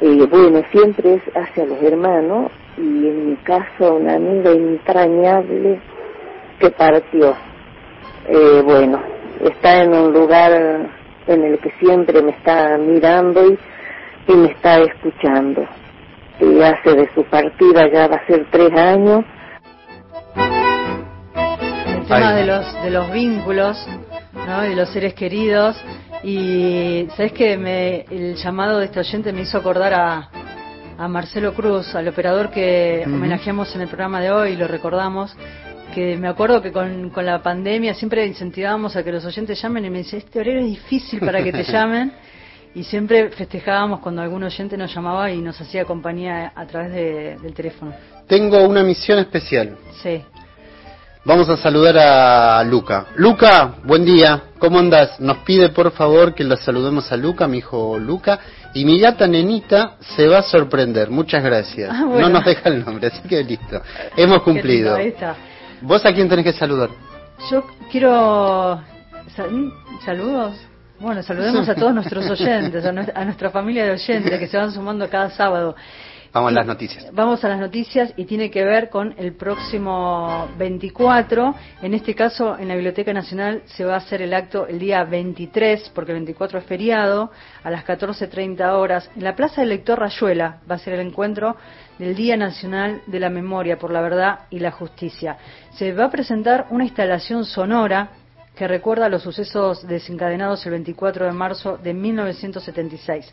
[0.00, 5.80] Eh, bueno, siempre es hacia los hermanos y en mi caso una amiga entrañable
[6.60, 7.34] que partió.
[8.28, 9.00] Eh, bueno,
[9.40, 10.52] está en un lugar
[11.26, 13.58] en el que siempre me está mirando y,
[14.28, 15.62] y me está escuchando.
[16.40, 19.24] Y hace de su partida ya va a ser tres años
[22.06, 23.88] El tema de los, de los vínculos,
[24.62, 25.76] de los seres queridos.
[26.30, 30.28] Y sabes que me, el llamado de este oyente me hizo acordar a,
[30.98, 33.14] a Marcelo Cruz, al operador que Ujú.
[33.14, 35.32] homenajeamos en el programa de hoy, lo recordamos,
[35.94, 39.84] que me acuerdo que con, con la pandemia siempre incentivábamos a que los oyentes llamen
[39.84, 42.12] y me dice, este horario es difícil para que te llamen.
[42.74, 47.36] Y siempre festejábamos cuando algún oyente nos llamaba y nos hacía compañía a través de-
[47.40, 47.94] del teléfono.
[48.26, 49.76] Tengo una misión especial.
[50.02, 50.20] Sí.
[51.26, 53.06] Vamos a saludar a Luca.
[53.16, 54.42] Luca, buen día.
[54.58, 55.18] ¿Cómo andas?
[55.18, 58.38] Nos pide por favor que la saludemos a Luca, mi hijo Luca.
[58.74, 61.10] Y mi gata nenita se va a sorprender.
[61.10, 61.90] Muchas gracias.
[61.92, 62.28] Ah, bueno.
[62.28, 63.82] No nos deja el nombre, así que listo.
[64.16, 64.96] Hemos cumplido.
[64.96, 65.34] Lindo, ahí está.
[65.82, 66.90] ¿Vos a quién tenés que saludar?
[67.50, 68.80] Yo quiero...
[69.34, 69.72] sal-
[70.04, 70.54] ¿Saludos?
[71.00, 75.08] Bueno, saludemos a todos nuestros oyentes, a nuestra familia de oyentes que se van sumando
[75.10, 75.74] cada sábado.
[76.36, 77.06] Vamos a las noticias.
[77.14, 81.54] Vamos a las noticias y tiene que ver con el próximo 24.
[81.80, 85.02] En este caso, en la Biblioteca Nacional se va a hacer el acto el día
[85.04, 87.30] 23, porque el 24 es feriado,
[87.64, 89.10] a las 14.30 horas.
[89.16, 91.56] En la Plaza del Lector Rayuela va a ser el encuentro
[91.98, 95.38] del Día Nacional de la Memoria por la Verdad y la Justicia.
[95.70, 98.10] Se va a presentar una instalación sonora
[98.54, 103.32] que recuerda los sucesos desencadenados el 24 de marzo de 1976.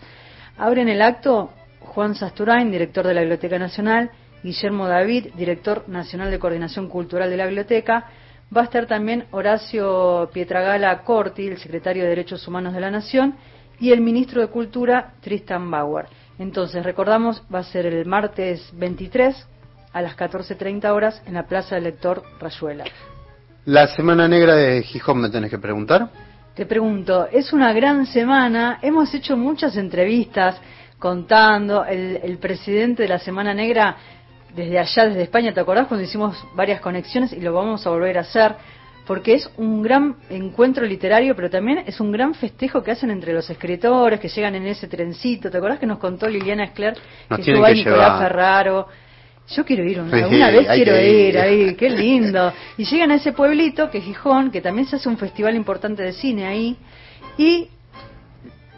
[0.58, 1.50] Abren el acto
[1.86, 4.12] Juan Sasturain, director de la Biblioteca Nacional,
[4.44, 8.10] Guillermo David, director nacional de Coordinación Cultural de la Biblioteca,
[8.56, 13.36] va a estar también Horacio Pietragala Corti, el secretario de Derechos Humanos de la Nación,
[13.80, 16.06] y el ministro de Cultura, Tristan Bauer.
[16.40, 19.48] Entonces, recordamos, va a ser el martes 23
[19.94, 22.86] a las 14.30 horas en la Plaza del Lector Rayuela.
[23.66, 26.10] La Semana Negra de Gijón me tenés que preguntar.
[26.54, 30.60] Te pregunto, es una gran semana, hemos hecho muchas entrevistas
[31.04, 33.98] contando, el, el presidente de la Semana Negra
[34.56, 38.18] desde allá, desde España, ¿te acordás cuando hicimos varias conexiones y lo vamos a volver
[38.18, 38.56] a hacer?
[39.06, 43.34] Porque es un gran encuentro literario, pero también es un gran festejo que hacen entre
[43.34, 45.52] los escritores que llegan en ese trencito.
[45.52, 46.96] ¿Te acordás que nos contó Liliana Escler
[47.30, 48.22] Nos que estuvo ahí Nicolás.
[48.22, 48.88] Ferraro?
[49.50, 51.38] Yo quiero ir, una, Sí, vez quiero ir, ir.
[51.38, 52.54] ahí, qué lindo.
[52.78, 56.02] Y llegan a ese pueblito que es Gijón, que también se hace un festival importante
[56.02, 56.78] de cine ahí.
[57.38, 57.68] Y,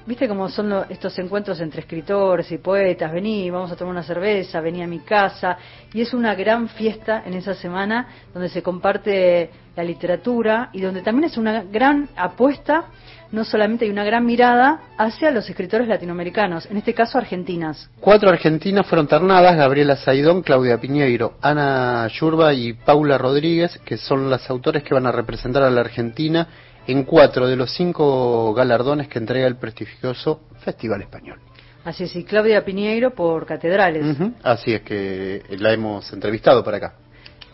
[0.05, 4.03] viste cómo son lo- estos encuentros entre escritores y poetas, vení, vamos a tomar una
[4.03, 5.57] cerveza, vení a mi casa.
[5.93, 11.01] Y es una gran fiesta en esa semana donde se comparte la literatura y donde
[11.01, 12.85] también es una gran apuesta,
[13.31, 17.89] no solamente hay una gran mirada hacia los escritores latinoamericanos, en este caso argentinas.
[17.99, 24.29] Cuatro argentinas fueron ternadas, Gabriela Saidón, Claudia Piñeiro, Ana Yurba y Paula Rodríguez, que son
[24.29, 26.47] las autores que van a representar a la Argentina
[26.87, 31.39] en cuatro de los cinco galardones que entrega el prestigioso Festival Español.
[31.83, 34.17] Así es, y Claudia Piñeiro por Catedrales.
[34.43, 36.93] Así es que la hemos entrevistado para acá.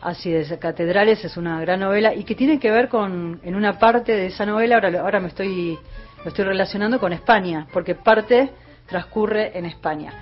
[0.02, 3.78] Así es, Catedrales es una gran novela y que tiene que ver con, en una
[3.78, 5.78] parte de esa novela, ahora, ahora me estoy,
[6.24, 8.50] lo estoy relacionando con España, porque parte
[8.88, 10.14] transcurre en España.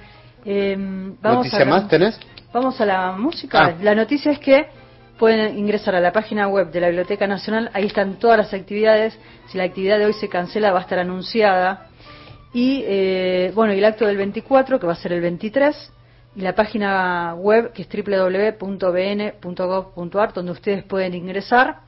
[0.44, 0.76] Eh,
[1.22, 2.20] vamos ¿Noticia a más tenés?
[2.52, 3.68] Vamos a la música.
[3.68, 3.76] Ah.
[3.82, 4.68] La noticia es que
[5.20, 9.20] pueden ingresar a la página web de la Biblioteca Nacional, ahí están todas las actividades.
[9.50, 11.90] Si la actividad de hoy se cancela, va a estar anunciada.
[12.54, 15.92] Y eh, bueno, y el acto del 24, que va a ser el 23,
[16.36, 18.54] y la página web que es www.bn.gov.ar,
[20.34, 21.82] donde ustedes pueden ingresar,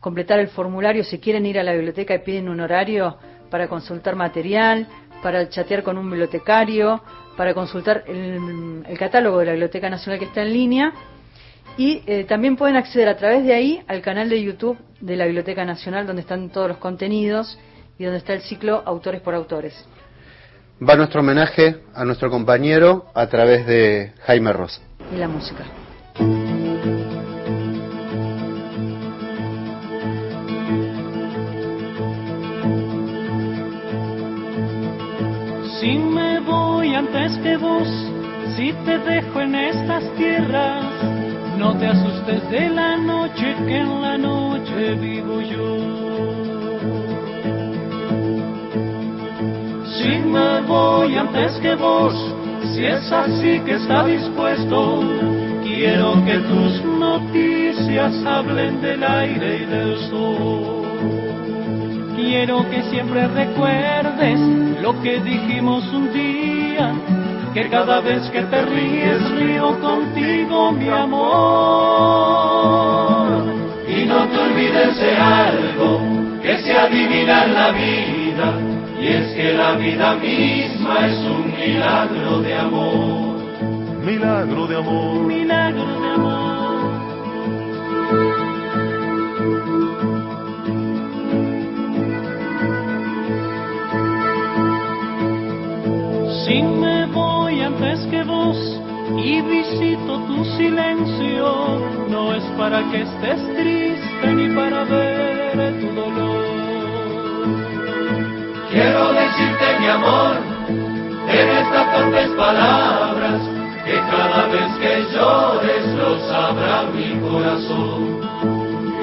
[0.00, 3.16] completar el formulario si quieren ir a la biblioteca y piden un horario
[3.48, 4.88] para consultar material,
[5.22, 7.00] para chatear con un bibliotecario,
[7.36, 10.92] para consultar el, el catálogo de la Biblioteca Nacional que está en línea.
[11.78, 15.26] Y eh, también pueden acceder a través de ahí al canal de YouTube de la
[15.26, 17.58] Biblioteca Nacional, donde están todos los contenidos
[17.98, 19.74] y donde está el ciclo Autores por Autores.
[20.82, 24.80] Va nuestro homenaje a nuestro compañero a través de Jaime Rosa.
[25.14, 25.64] Y la música.
[35.80, 37.88] Si me voy antes que vos,
[38.56, 41.25] si te dejo en estas tierras,
[41.58, 45.76] no te asustes de la noche que en la noche vivo yo.
[49.96, 52.14] Si me voy antes que vos,
[52.74, 55.00] si es así que está dispuesto,
[55.62, 60.86] quiero que tus noticias hablen del aire y del sol.
[62.16, 64.40] Quiero que siempre recuerdes
[64.82, 66.94] lo que dijimos un día,
[67.56, 71.16] que cada vez que te ríes río contigo mi amor.
[73.88, 76.02] Y no te olvides de algo
[76.42, 78.52] que se adivina en la vida,
[79.00, 83.38] y es que la vida misma es un milagro de amor.
[84.04, 85.16] Milagro de amor.
[85.22, 86.35] Milagro de amor.
[99.14, 101.78] Y visito tu silencio,
[102.08, 106.46] no es para que estés triste ni para ver tu dolor.
[108.70, 110.36] Quiero decirte mi amor,
[111.28, 113.40] en estas torpes palabras,
[113.84, 118.20] que cada vez que llores lo sabrá mi corazón.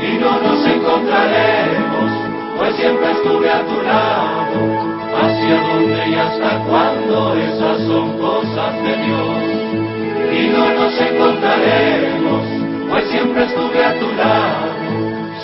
[0.04, 2.12] Y no nos encontraremos,
[2.58, 4.94] pues siempre estuve a tu lado.
[5.16, 9.93] Hacia dónde y hasta cuándo, esas son cosas de Dios.
[10.44, 12.44] Y no nos encontraremos,
[12.90, 14.74] pues siempre estuve a tu lado.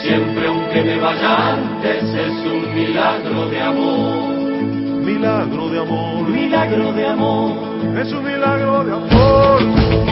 [0.01, 4.33] Siempre aunque me vaya antes es un milagro de amor.
[5.05, 7.51] Milagro de amor, Milagro de amor.
[7.97, 10.08] es un milagro de amor.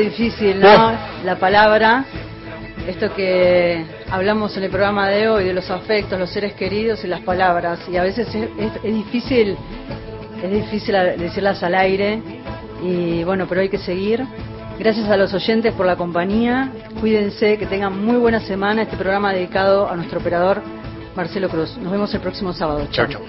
[0.00, 0.92] Difícil, ¿no?
[1.24, 2.04] La palabra,
[2.86, 7.06] esto que hablamos en el programa de hoy, de los afectos, los seres queridos y
[7.06, 7.78] las palabras.
[7.90, 9.56] Y a veces es, es- es difícil,
[10.42, 12.20] es difícil decirlas al aire.
[12.82, 14.24] Y bueno, pero hay que seguir.
[14.78, 16.70] Gracias a los oyentes por la compañía.
[17.00, 18.82] Cuídense, que tengan muy buena semana.
[18.82, 20.62] Este programa dedicado a nuestro operador
[21.14, 21.76] Marcelo Cruz.
[21.76, 22.86] Nos vemos el próximo sábado.
[22.90, 23.20] Chao, chao.